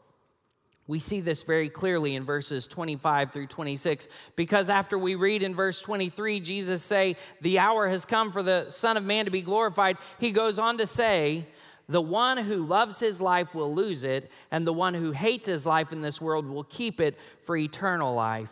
We 0.87 0.97
see 0.97 1.21
this 1.21 1.43
very 1.43 1.69
clearly 1.69 2.15
in 2.15 2.25
verses 2.25 2.65
25 2.67 3.31
through 3.31 3.45
26 3.45 4.07
because 4.35 4.71
after 4.71 4.97
we 4.97 5.13
read 5.13 5.43
in 5.43 5.53
verse 5.53 5.81
23 5.83 6.39
Jesus 6.39 6.81
say 6.81 7.15
the 7.41 7.59
hour 7.59 7.87
has 7.87 8.05
come 8.05 8.31
for 8.31 8.41
the 8.41 8.71
son 8.71 8.97
of 8.97 9.03
man 9.03 9.25
to 9.25 9.31
be 9.31 9.43
glorified 9.43 9.97
he 10.17 10.31
goes 10.31 10.57
on 10.57 10.79
to 10.79 10.87
say 10.87 11.45
the 11.89 12.01
one 12.01 12.37
who 12.37 12.65
loves 12.65 12.99
his 12.99 13.19
life 13.19 13.55
will 13.55 13.73
lose 13.73 14.03
it 14.03 14.31
and 14.51 14.65
the 14.65 14.71
one 14.71 14.93
who 14.93 15.11
hates 15.11 15.47
his 15.47 15.65
life 15.65 15.91
in 15.91 16.01
this 16.01 16.21
world 16.21 16.47
will 16.47 16.63
keep 16.63 17.01
it 17.01 17.17
for 17.43 17.57
eternal 17.57 18.13
life. 18.13 18.51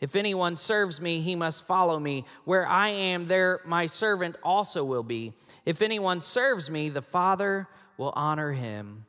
If 0.00 0.14
anyone 0.14 0.56
serves 0.56 1.00
me 1.00 1.20
he 1.20 1.34
must 1.34 1.66
follow 1.66 1.98
me. 1.98 2.24
Where 2.44 2.66
I 2.66 2.88
am 2.88 3.26
there 3.26 3.60
my 3.66 3.86
servant 3.86 4.36
also 4.44 4.84
will 4.84 5.02
be. 5.02 5.32
If 5.66 5.82
anyone 5.82 6.22
serves 6.22 6.70
me 6.70 6.88
the 6.88 7.02
father 7.02 7.66
will 7.98 8.12
honor 8.14 8.52
him. 8.52 9.04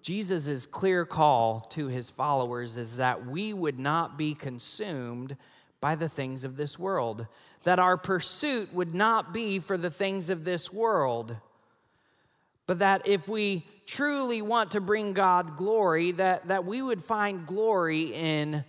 Jesus' 0.00 0.64
clear 0.64 1.04
call 1.04 1.60
to 1.72 1.88
his 1.88 2.08
followers 2.08 2.78
is 2.78 2.96
that 2.96 3.26
we 3.26 3.52
would 3.52 3.78
not 3.78 4.16
be 4.16 4.34
consumed 4.34 5.36
by 5.78 5.94
the 5.94 6.08
things 6.08 6.44
of 6.44 6.56
this 6.56 6.78
world, 6.78 7.26
that 7.64 7.78
our 7.78 7.98
pursuit 7.98 8.72
would 8.72 8.94
not 8.94 9.34
be 9.34 9.58
for 9.58 9.76
the 9.76 9.90
things 9.90 10.30
of 10.30 10.44
this 10.44 10.72
world, 10.72 11.36
but 12.70 12.78
that 12.78 13.02
if 13.04 13.26
we 13.26 13.66
truly 13.84 14.40
want 14.40 14.70
to 14.70 14.80
bring 14.80 15.12
God 15.12 15.56
glory, 15.56 16.12
that, 16.12 16.46
that 16.46 16.64
we 16.64 16.80
would 16.80 17.02
find 17.02 17.44
glory 17.44 18.14
in 18.14 18.64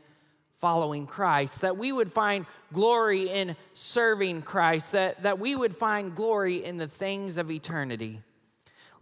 following 0.55 1.05
Christ, 1.05 1.61
that 1.61 1.77
we 1.77 1.91
would 1.91 2.11
find 2.11 2.47
glory 2.73 3.29
in 3.29 3.55
serving 3.75 4.41
Christ, 4.41 4.93
that, 4.93 5.21
that 5.21 5.37
we 5.37 5.55
would 5.55 5.75
find 5.75 6.15
glory 6.15 6.65
in 6.65 6.77
the 6.77 6.87
things 6.87 7.37
of 7.37 7.51
eternity. 7.51 8.21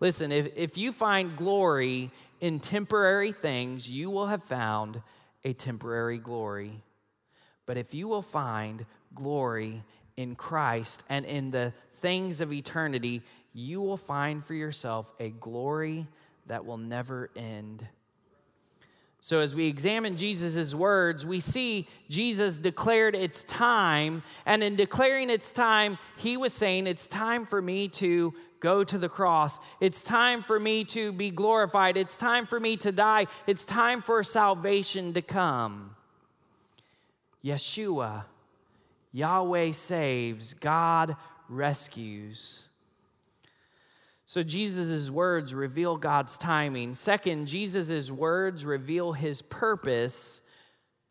Listen, 0.01 0.33
if, 0.33 0.49
if 0.57 0.77
you 0.77 0.91
find 0.91 1.38
glory 1.38 2.12
in 2.41 2.59
temporary 2.59 3.31
things, 3.31 3.89
you 3.89 4.09
will 4.09 4.27
have 4.27 4.43
found 4.43 5.01
a 5.45 5.53
temporary 5.53 6.17
glory. 6.17 6.83
But 7.65 7.77
if 7.77 7.93
you 7.93 8.09
will 8.09 8.21
find 8.21 8.85
glory 9.15 9.81
in 10.19 10.36
Christ 10.36 11.05
and 11.08 11.25
in 11.25 11.49
the 11.49 11.71
things 11.95 12.41
of 12.41 12.51
eternity, 12.51 13.21
you 13.53 13.79
will 13.79 13.95
find 13.95 14.43
for 14.43 14.53
yourself 14.53 15.13
a 15.17 15.29
glory 15.29 16.08
that 16.47 16.65
will 16.65 16.77
never 16.77 17.29
end. 17.38 17.88
So, 19.21 19.39
as 19.39 19.55
we 19.55 19.67
examine 19.67 20.17
Jesus' 20.17 20.75
words, 20.75 21.25
we 21.25 21.39
see 21.39 21.88
Jesus 22.10 22.58
declared 22.58 23.15
it's 23.15 23.43
time. 23.45 24.23
And 24.45 24.62
in 24.62 24.75
declaring 24.75 25.29
it's 25.29 25.53
time, 25.53 25.97
he 26.17 26.36
was 26.36 26.51
saying, 26.51 26.86
It's 26.86 27.08
time 27.08 27.45
for 27.45 27.62
me 27.62 27.88
to 27.88 28.34
go 28.60 28.84
to 28.84 28.97
the 28.97 29.10
cross. 29.10 29.58
It's 29.79 30.01
time 30.01 30.41
for 30.41 30.60
me 30.60 30.84
to 30.86 31.13
be 31.13 31.29
glorified. 31.29 31.95
It's 31.95 32.17
time 32.17 32.45
for 32.45 32.60
me 32.60 32.75
to 32.77 32.91
die. 32.91 33.27
It's 33.47 33.63
time 33.63 34.01
for 34.01 34.21
salvation 34.23 35.13
to 35.13 35.21
come. 35.21 35.95
Yeshua, 37.43 38.25
Yahweh 39.12 39.72
saves, 39.72 40.54
God 40.54 41.15
rescues. 41.48 42.67
So 44.26 44.43
Jesus' 44.43 45.10
words 45.10 45.56
reveal 45.56 45.98
God's 45.98 46.38
timing. 46.38 46.93
Second, 46.93 47.48
Jesus' 47.48 48.12
words 48.12 48.63
reveal 48.63 49.12
his 49.12 49.41
purpose 49.41 50.43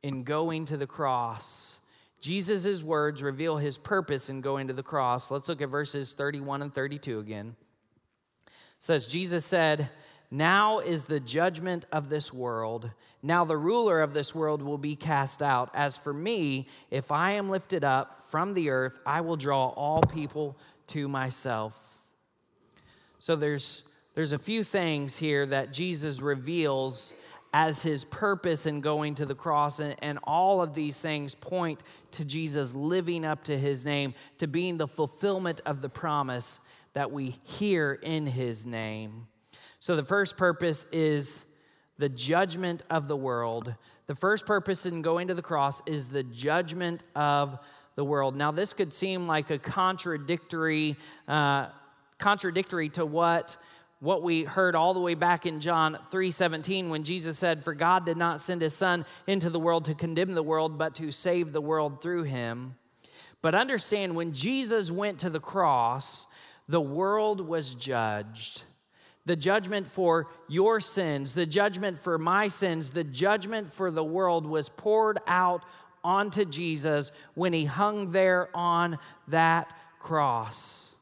in 0.05 0.23
going 0.23 0.67
to 0.67 0.77
the 0.77 0.87
cross. 0.87 1.81
Jesus' 2.21 2.83
words 2.83 3.23
reveal 3.23 3.57
his 3.57 3.77
purpose 3.77 4.29
in 4.29 4.41
going 4.41 4.69
to 4.69 4.73
the 4.73 4.83
cross. 4.85 5.31
Let's 5.31 5.49
look 5.49 5.61
at 5.63 5.69
verses 5.69 6.13
31 6.13 6.63
and 6.63 6.75
32 6.75 7.19
again. 7.19 7.57
It 8.47 8.53
says, 8.79 9.07
Jesus 9.07 9.45
said, 9.45 9.89
Now 10.31 10.79
is 10.79 11.07
the 11.07 11.19
judgment 11.21 11.87
of 11.91 12.09
this 12.09 12.33
world. 12.33 12.91
Now 13.23 13.45
the 13.45 13.57
ruler 13.57 14.01
of 14.01 14.15
this 14.15 14.35
world 14.35 14.63
will 14.63 14.79
be 14.79 14.95
cast 14.95 15.43
out. 15.43 15.71
As 15.75 15.97
for 15.99 16.13
me, 16.13 16.69
if 16.91 17.11
I 17.11 17.33
am 17.33 17.49
lifted 17.49 17.85
up 17.85 18.23
from 18.23 18.55
the 18.55 18.71
earth, 18.71 19.01
I 19.05 19.21
will 19.23 19.37
draw 19.37 19.69
all 19.69 20.03
people 20.03 20.57
to 20.89 21.09
myself. 21.09 22.05
So 23.19 23.35
there's 23.35 23.83
there's 24.15 24.33
a 24.33 24.39
few 24.39 24.65
things 24.65 25.17
here 25.17 25.47
that 25.47 25.73
Jesus 25.73 26.21
reveals 26.21 27.15
as 27.55 27.83
his 27.83 28.05
purpose 28.05 28.67
in 28.67 28.81
going 28.81 29.15
to 29.15 29.27
the 29.27 29.35
cross. 29.35 29.79
And, 29.79 29.95
and, 30.03 30.19
all 30.25 30.61
of 30.61 30.75
these 30.75 31.01
things 31.01 31.35
point 31.35 31.83
to 32.13 32.25
Jesus 32.25 32.75
living 32.75 33.25
up 33.25 33.45
to 33.45 33.57
his 33.57 33.85
name, 33.85 34.15
to 34.39 34.47
being 34.47 34.77
the 34.77 34.89
fulfillment 34.89 35.61
of 35.65 35.81
the 35.83 35.89
promise 35.89 36.61
that 36.95 37.13
we 37.13 37.37
hear 37.45 37.93
in 37.93 38.27
his 38.27 38.67
name. 38.67 39.29
So 39.79 39.95
the 39.95 40.05
first 40.05 40.37
purpose 40.37 40.85
is 40.91 41.45
the 41.99 42.09
judgment 42.09 42.83
of 42.89 43.09
the 43.09 43.17
world. 43.17 43.75
The 44.07 44.15
first 44.15 44.47
purpose 44.47 44.87
in 44.87 45.03
going 45.03 45.29
to 45.29 45.35
the 45.35 45.43
cross 45.43 45.83
is 45.85 46.09
the 46.09 46.23
judgment 46.23 47.03
of 47.15 47.59
the 47.97 48.05
world. 48.05 48.37
Now, 48.37 48.53
this 48.53 48.73
could 48.73 48.93
seem 48.93 49.27
like 49.27 49.51
a 49.51 49.59
contradictory, 49.59 50.97
uh, 51.27 51.67
contradictory 52.19 52.89
to 52.91 53.05
what 53.05 53.57
what 54.01 54.23
we 54.23 54.45
heard 54.45 54.77
all 54.77 54.95
the 54.95 55.01
way 55.01 55.15
back 55.15 55.45
in 55.45 55.59
John 55.59 55.99
3:17 56.11 56.89
when 56.89 57.03
Jesus 57.03 57.37
said 57.37 57.65
for 57.65 57.75
God 57.75 58.07
did 58.07 58.17
not 58.17 58.41
send 58.41 58.63
his 58.63 58.75
son 58.75 59.05
into 59.27 59.51
the 59.51 59.59
world 59.59 59.87
to 59.87 59.95
condemn 59.95 60.35
the 60.35 60.43
world 60.43 60.79
but 60.79 60.95
to 60.97 61.11
save 61.11 61.53
the 61.53 61.61
world 61.61 62.01
through 62.01 62.23
him. 62.23 62.77
But 63.43 63.55
understand 63.55 64.15
when 64.15 64.33
Jesus 64.33 64.91
went 64.91 65.19
to 65.21 65.31
the 65.31 65.41
cross, 65.41 66.27
the 66.69 66.81
world 66.81 67.41
was 67.41 67.75
judged. 67.75 68.63
The 69.29 69.37
judgment 69.37 69.87
for 69.87 70.29
your 70.49 70.81
sins, 70.81 71.35
the 71.35 71.45
judgment 71.45 71.99
for 71.99 72.17
my 72.17 72.49
sins, 72.49 72.93
the 72.93 73.05
judgment 73.05 73.71
for 73.71 73.91
the 73.91 74.03
world 74.03 74.47
was 74.47 74.71
poured 74.71 75.19
out 75.27 75.67
onto 76.03 76.47
Jesus 76.47 77.13
when 77.35 77.53
he 77.53 77.67
hung 77.67 78.13
there 78.13 78.49
on 78.57 78.99
that 79.29 79.71
cross. 79.99 80.97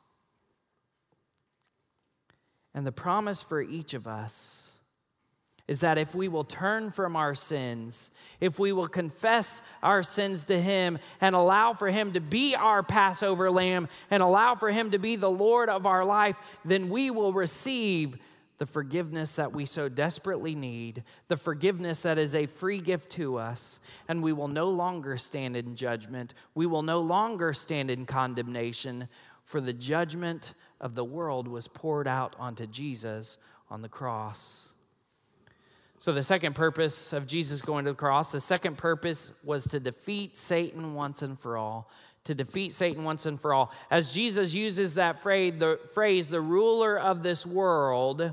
And 2.74 2.84
the 2.84 2.90
promise 2.90 3.44
for 3.44 3.62
each 3.62 3.94
of 3.94 4.08
us 4.08 4.65
is 5.68 5.80
that 5.80 5.98
if 5.98 6.14
we 6.14 6.28
will 6.28 6.44
turn 6.44 6.90
from 6.90 7.16
our 7.16 7.34
sins, 7.34 8.10
if 8.40 8.58
we 8.58 8.72
will 8.72 8.86
confess 8.86 9.62
our 9.82 10.02
sins 10.02 10.44
to 10.44 10.60
Him 10.60 10.98
and 11.20 11.34
allow 11.34 11.72
for 11.72 11.90
Him 11.90 12.12
to 12.12 12.20
be 12.20 12.54
our 12.54 12.82
Passover 12.82 13.50
lamb 13.50 13.88
and 14.10 14.22
allow 14.22 14.54
for 14.54 14.70
Him 14.70 14.92
to 14.92 14.98
be 14.98 15.16
the 15.16 15.30
Lord 15.30 15.68
of 15.68 15.84
our 15.84 16.04
life, 16.04 16.36
then 16.64 16.88
we 16.88 17.10
will 17.10 17.32
receive 17.32 18.16
the 18.58 18.66
forgiveness 18.66 19.32
that 19.32 19.52
we 19.52 19.66
so 19.66 19.88
desperately 19.88 20.54
need, 20.54 21.02
the 21.28 21.36
forgiveness 21.36 22.02
that 22.02 22.16
is 22.16 22.34
a 22.34 22.46
free 22.46 22.80
gift 22.80 23.10
to 23.10 23.36
us, 23.36 23.80
and 24.08 24.22
we 24.22 24.32
will 24.32 24.48
no 24.48 24.68
longer 24.68 25.18
stand 25.18 25.56
in 25.56 25.76
judgment. 25.76 26.32
We 26.54 26.66
will 26.66 26.82
no 26.82 27.00
longer 27.00 27.52
stand 27.52 27.90
in 27.90 28.06
condemnation, 28.06 29.08
for 29.44 29.60
the 29.60 29.74
judgment 29.74 30.54
of 30.80 30.94
the 30.94 31.04
world 31.04 31.48
was 31.48 31.68
poured 31.68 32.08
out 32.08 32.34
onto 32.38 32.66
Jesus 32.66 33.36
on 33.68 33.82
the 33.82 33.88
cross. 33.88 34.72
So, 36.06 36.12
the 36.12 36.22
second 36.22 36.54
purpose 36.54 37.12
of 37.12 37.26
Jesus 37.26 37.60
going 37.60 37.84
to 37.86 37.90
the 37.90 37.96
cross, 37.96 38.30
the 38.30 38.38
second 38.38 38.78
purpose 38.78 39.32
was 39.42 39.64
to 39.70 39.80
defeat 39.80 40.36
Satan 40.36 40.94
once 40.94 41.22
and 41.22 41.36
for 41.36 41.56
all. 41.56 41.90
To 42.26 42.34
defeat 42.36 42.72
Satan 42.72 43.02
once 43.02 43.26
and 43.26 43.40
for 43.40 43.52
all. 43.52 43.72
As 43.90 44.14
Jesus 44.14 44.54
uses 44.54 44.94
that 44.94 45.20
phrase, 45.20 45.54
the, 45.58 45.80
phrase, 45.94 46.28
the 46.28 46.40
ruler 46.40 46.96
of 46.96 47.24
this 47.24 47.44
world, 47.44 48.32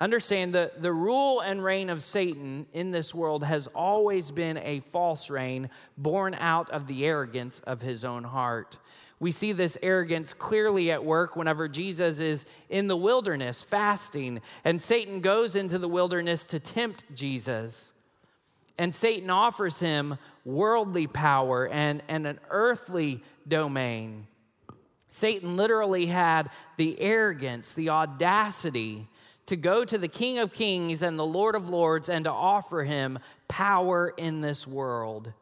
understand 0.00 0.54
that 0.54 0.82
the 0.82 0.92
rule 0.92 1.40
and 1.40 1.64
reign 1.64 1.90
of 1.90 2.00
Satan 2.04 2.66
in 2.72 2.92
this 2.92 3.12
world 3.12 3.42
has 3.42 3.66
always 3.74 4.30
been 4.30 4.58
a 4.58 4.78
false 4.78 5.30
reign 5.30 5.68
born 5.98 6.34
out 6.34 6.70
of 6.70 6.86
the 6.86 7.04
arrogance 7.04 7.58
of 7.66 7.82
his 7.82 8.04
own 8.04 8.22
heart. 8.22 8.78
We 9.20 9.32
see 9.32 9.52
this 9.52 9.76
arrogance 9.82 10.32
clearly 10.32 10.90
at 10.90 11.04
work 11.04 11.36
whenever 11.36 11.68
Jesus 11.68 12.18
is 12.18 12.46
in 12.70 12.88
the 12.88 12.96
wilderness 12.96 13.62
fasting, 13.62 14.40
and 14.64 14.80
Satan 14.80 15.20
goes 15.20 15.54
into 15.54 15.78
the 15.78 15.88
wilderness 15.88 16.46
to 16.46 16.58
tempt 16.58 17.04
Jesus. 17.14 17.92
And 18.78 18.94
Satan 18.94 19.28
offers 19.28 19.78
him 19.78 20.16
worldly 20.46 21.06
power 21.06 21.68
and, 21.68 22.02
and 22.08 22.26
an 22.26 22.40
earthly 22.48 23.22
domain. 23.46 24.26
Satan 25.10 25.56
literally 25.56 26.06
had 26.06 26.48
the 26.78 26.98
arrogance, 26.98 27.74
the 27.74 27.90
audacity 27.90 29.06
to 29.46 29.56
go 29.56 29.84
to 29.84 29.98
the 29.98 30.08
King 30.08 30.38
of 30.38 30.52
Kings 30.54 31.02
and 31.02 31.18
the 31.18 31.26
Lord 31.26 31.56
of 31.56 31.68
Lords 31.68 32.08
and 32.08 32.24
to 32.24 32.30
offer 32.30 32.84
him 32.84 33.18
power 33.48 34.14
in 34.16 34.40
this 34.40 34.66
world. 34.66 35.32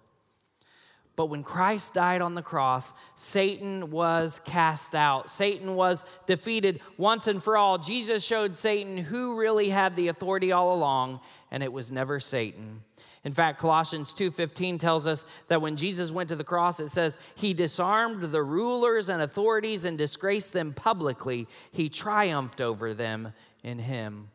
But 1.19 1.31
when 1.31 1.43
Christ 1.43 1.95
died 1.95 2.23
on 2.23 2.37
the 2.37 2.43
cross, 2.43 2.93
Satan 3.17 3.91
was 3.91 4.41
cast 4.45 4.95
out. 4.95 5.29
Satan 5.31 5.75
was 5.75 6.05
defeated 6.27 6.81
once 6.97 7.27
and 7.27 7.43
for 7.43 7.57
all. 7.57 7.77
Jesus 7.77 8.25
showed 8.25 8.57
Satan 8.57 8.97
who 8.97 9.35
really 9.35 9.69
had 9.69 9.97
the 9.97 10.07
authority 10.07 10.53
all 10.53 10.73
along, 10.73 11.19
and 11.51 11.61
it 11.65 11.73
was 11.73 11.91
never 11.91 12.21
Satan. 12.21 12.85
In 13.25 13.33
fact, 13.33 13.59
Colossians 13.59 14.15
2:15 14.15 14.79
tells 14.79 15.09
us 15.09 15.25
that 15.49 15.61
when 15.61 15.75
Jesus 15.75 16.13
went 16.13 16.29
to 16.29 16.37
the 16.37 16.45
cross, 16.45 16.79
it 16.79 16.89
says, 16.89 17.19
"He 17.35 17.53
disarmed 17.53 18.23
the 18.23 18.45
rulers 18.45 19.09
and 19.09 19.21
authorities 19.21 19.85
and 19.85 19.99
disgraced 19.99 20.53
them 20.53 20.73
publicly. 20.73 21.49
He 21.73 21.89
triumphed 21.89 22.61
over 22.61 22.95
them 22.95 23.33
in 23.65 23.81
him." 23.81 24.31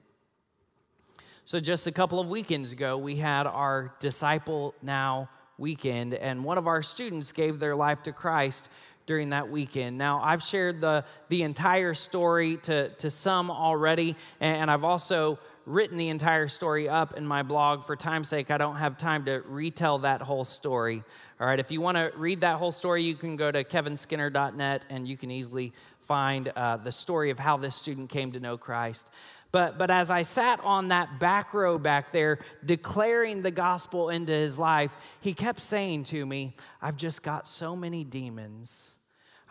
So 1.46 1.62
just 1.62 1.88
a 1.88 1.93
couple 1.93 2.19
of 2.19 2.28
weekends 2.28 2.74
ago, 2.74 2.98
we 2.98 3.15
had 3.15 3.48
our 3.48 3.96
disciple 4.00 4.76
now 4.82 5.30
weekend, 5.63 6.13
and 6.13 6.43
one 6.43 6.58
of 6.58 6.67
our 6.67 6.84
students 6.84 7.32
gave 7.32 7.58
their 7.58 7.73
life 7.73 8.04
to 8.04 8.12
Christ 8.12 8.69
during 9.06 9.30
that 9.30 9.49
weekend. 9.49 9.97
Now, 9.97 10.21
I've 10.21 10.43
shared 10.43 10.82
the, 10.82 11.06
the 11.30 11.43
entire 11.43 11.93
story 11.93 12.58
to, 12.63 12.89
to 12.89 13.10
some 13.10 13.49
already, 13.49 14.17
and 14.41 14.69
I've 14.69 14.84
also 14.84 15.39
written 15.65 15.97
the 15.97 16.10
entire 16.10 16.49
story 16.49 16.89
up 16.89 17.15
in 17.15 17.26
my 17.26 17.43
blog. 17.43 17.86
For 17.86 17.95
time's 17.95 18.28
sake, 18.28 18.52
I 18.52 18.58
don't 18.58 18.76
have 18.76 18.97
time 18.97 19.23
to 19.26 19.41
retell 19.47 19.99
that 19.99 20.21
whole 20.21 20.43
story. 20.43 21.02
All 21.39 21.47
right, 21.47 21.60
if 21.60 21.71
you 21.71 21.80
want 21.80 21.97
to 21.97 22.12
read 22.17 22.41
that 22.41 22.58
whole 22.58 22.73
story, 22.73 23.04
you 23.04 23.15
can 23.15 23.38
go 23.38 23.49
to 23.49 23.63
kevinskinner.net 23.63 24.86
and 24.89 25.08
you 25.08 25.15
can 25.15 25.32
easily 25.32 25.71
find 26.04 26.50
uh, 26.56 26.78
the 26.78 26.92
story 26.92 27.30
of 27.30 27.39
how 27.39 27.58
this 27.58 27.76
student 27.76 28.10
came 28.10 28.32
to 28.34 28.39
know 28.39 28.58
Christ. 28.58 29.10
But, 29.52 29.78
but 29.78 29.92
as 29.92 30.10
I 30.10 30.24
sat 30.24 30.60
on 30.62 30.88
that 30.88 31.20
back 31.20 31.54
row 31.54 31.78
back 31.78 32.12
there, 32.12 32.39
declaring 32.66 33.44
the 33.44 33.52
gospel 33.52 34.10
into 34.10 34.34
his 34.34 34.58
life, 34.58 34.92
he 35.22 35.34
kept 35.34 35.62
saying 35.62 36.06
to 36.06 36.26
me, 36.26 36.56
I've 36.82 36.98
just 36.98 37.22
got 37.22 37.48
so 37.48 37.76
many 37.76 38.04
demons. 38.04 38.96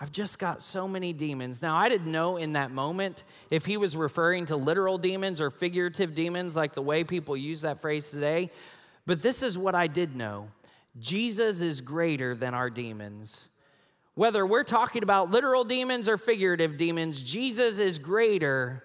I've 0.01 0.11
just 0.11 0.41
got 0.41 0.61
so 0.61 0.89
many 0.89 1.13
demons. 1.13 1.63
Now, 1.63 1.77
I 1.77 1.89
didn't 1.89 2.11
know 2.11 2.37
in 2.37 2.55
that 2.55 2.73
moment 2.73 3.23
if 3.51 3.65
he 3.65 3.77
was 3.77 3.97
referring 3.97 4.47
to 4.47 4.57
literal 4.57 4.99
demons 4.99 5.41
or 5.41 5.51
figurative 5.51 6.17
demons, 6.17 6.57
like 6.57 6.75
the 6.75 6.83
way 6.83 7.05
people 7.05 7.37
use 7.37 7.61
that 7.61 7.81
phrase 7.81 8.11
today. 8.11 8.51
But 9.07 9.23
this 9.23 9.41
is 9.45 9.57
what 9.57 9.77
I 9.77 9.87
did 9.87 10.17
know 10.17 10.49
Jesus 10.99 11.61
is 11.61 11.81
greater 11.81 12.35
than 12.35 12.55
our 12.55 12.71
demons. 12.71 13.47
Whether 14.15 14.47
we're 14.47 14.65
talking 14.65 15.03
about 15.03 15.31
literal 15.31 15.65
demons 15.65 16.09
or 16.09 16.19
figurative 16.19 16.77
demons, 16.77 17.23
Jesus 17.23 17.79
is 17.79 17.99
greater 17.99 18.85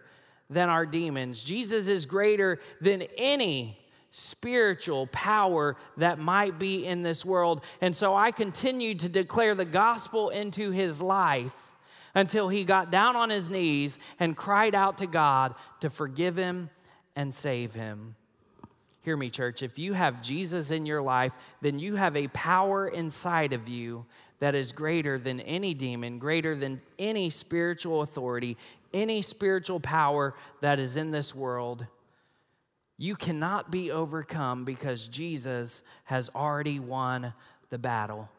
than 0.50 0.70
our 0.70 0.86
demons. 0.86 1.44
Jesus 1.44 1.88
is 1.88 2.06
greater 2.06 2.60
than 2.80 3.04
any 3.18 3.78
spiritual 4.10 5.08
power 5.08 5.76
that 5.98 6.18
might 6.18 6.58
be 6.58 6.86
in 6.86 7.04
this 7.04 7.26
world. 7.26 7.62
And 7.82 7.96
so 7.96 8.16
I 8.16 8.32
continued 8.32 9.02
to 9.02 9.10
declare 9.10 9.54
the 9.54 9.66
gospel 9.66 10.30
into 10.30 10.72
his 10.72 11.02
life 11.02 11.76
until 12.16 12.48
he 12.48 12.64
got 12.64 12.90
down 12.90 13.16
on 13.16 13.30
his 13.30 13.50
knees 13.50 14.00
and 14.20 14.36
cried 14.36 14.74
out 14.74 15.00
to 15.00 15.08
God 15.08 15.54
to 15.82 15.90
forgive 15.90 16.38
him 16.38 16.70
and 17.16 17.34
save 17.34 17.76
him. 17.76 18.16
Hear 19.04 19.16
me, 19.16 19.30
church. 19.30 19.62
If 19.62 19.78
you 19.78 19.94
have 19.94 20.22
Jesus 20.22 20.72
in 20.72 20.86
your 20.86 21.02
life, 21.02 21.34
then 21.62 21.80
you 21.80 21.96
have 21.96 22.16
a 22.16 22.28
power 22.30 22.88
inside 22.88 23.54
of 23.54 23.68
you 23.68 24.06
that 24.40 24.56
is 24.56 24.72
greater 24.72 25.18
than 25.18 25.40
any 25.42 25.74
demon, 25.74 26.20
greater 26.20 26.56
than 26.56 26.82
any 27.00 27.30
spiritual 27.30 28.02
authority, 28.02 28.58
any 28.94 29.22
spiritual 29.22 29.80
power 29.80 30.36
that 30.62 30.80
is 30.80 30.96
in 30.96 31.12
this 31.12 31.34
world, 31.34 31.86
you 32.98 33.16
cannot 33.16 33.72
be 33.72 33.92
overcome 33.92 34.66
because 34.66 35.08
Jesus 35.08 35.84
has 36.06 36.30
already 36.36 36.80
won 36.80 37.34
the 37.70 37.78
battle. 37.78 38.30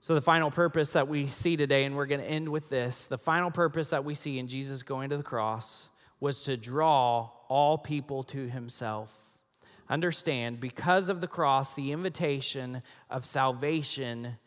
So, 0.00 0.14
the 0.14 0.22
final 0.22 0.50
purpose 0.50 0.94
that 0.94 1.06
we 1.06 1.28
see 1.28 1.56
today, 1.56 1.84
and 1.84 1.94
we're 1.94 2.06
going 2.06 2.20
to 2.20 2.26
end 2.26 2.48
with 2.48 2.68
this 2.68 3.06
the 3.06 3.18
final 3.18 3.50
purpose 3.50 3.90
that 3.90 4.04
we 4.04 4.14
see 4.14 4.38
in 4.38 4.48
Jesus 4.48 4.82
going 4.82 5.10
to 5.10 5.16
the 5.16 5.22
cross 5.22 5.88
was 6.18 6.44
to 6.44 6.56
draw 6.56 7.30
all 7.48 7.78
people 7.78 8.22
to 8.24 8.48
himself. 8.48 9.31
Understand, 9.92 10.58
because 10.58 11.10
of 11.10 11.20
the 11.20 11.26
cross, 11.26 11.74
the 11.74 11.92
invitation 11.92 12.82
of 13.10 13.26
salvation 13.26 14.38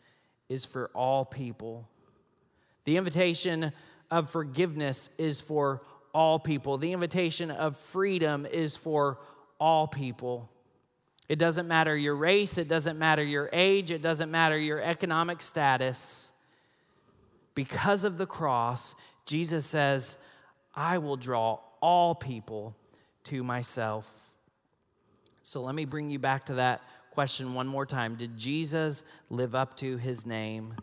is 0.48 0.64
for 0.64 0.90
all 0.92 1.24
people. 1.24 1.88
The 2.82 2.96
invitation 2.96 3.70
of 4.10 4.28
forgiveness 4.28 5.08
is 5.18 5.40
for 5.40 5.82
all 6.12 6.40
people. 6.40 6.78
The 6.78 6.92
invitation 6.92 7.52
of 7.52 7.76
freedom 7.76 8.44
is 8.44 8.76
for 8.76 9.20
all 9.60 9.86
people. 9.86 10.50
It 11.28 11.38
doesn't 11.38 11.68
matter 11.68 11.96
your 11.96 12.16
race, 12.16 12.58
it 12.58 12.66
doesn't 12.66 12.98
matter 12.98 13.22
your 13.22 13.48
age, 13.52 13.92
it 13.92 14.02
doesn't 14.02 14.32
matter 14.32 14.58
your 14.58 14.82
economic 14.82 15.40
status. 15.40 16.32
Because 17.54 18.02
of 18.02 18.18
the 18.18 18.26
cross, 18.26 18.96
Jesus 19.26 19.64
says, 19.64 20.16
I 20.74 20.98
will 20.98 21.16
draw 21.16 21.60
all 21.80 22.16
people 22.16 22.74
to 23.24 23.44
myself. 23.44 24.25
So 25.46 25.62
let 25.62 25.76
me 25.76 25.84
bring 25.84 26.10
you 26.10 26.18
back 26.18 26.46
to 26.46 26.54
that 26.54 26.82
question 27.12 27.54
one 27.54 27.68
more 27.68 27.86
time 27.86 28.16
Did 28.16 28.36
Jesus 28.36 29.04
live 29.30 29.54
up 29.54 29.76
to 29.76 29.96
his 29.96 30.26
name? 30.26 30.74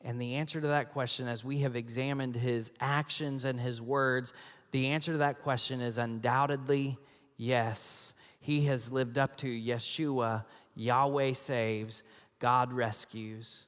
And 0.00 0.18
the 0.18 0.36
answer 0.36 0.62
to 0.62 0.68
that 0.68 0.94
question, 0.94 1.28
as 1.28 1.44
we 1.44 1.58
have 1.58 1.76
examined 1.76 2.34
his 2.34 2.70
actions 2.80 3.44
and 3.44 3.60
his 3.60 3.82
words, 3.82 4.32
the 4.70 4.86
answer 4.86 5.12
to 5.12 5.18
that 5.18 5.42
question 5.42 5.82
is 5.82 5.98
undoubtedly 5.98 6.96
yes. 7.36 8.14
He 8.40 8.64
has 8.64 8.90
lived 8.90 9.18
up 9.18 9.36
to 9.36 9.46
Yeshua, 9.46 10.46
Yahweh 10.74 11.34
saves, 11.34 12.02
God 12.38 12.72
rescues. 12.72 13.66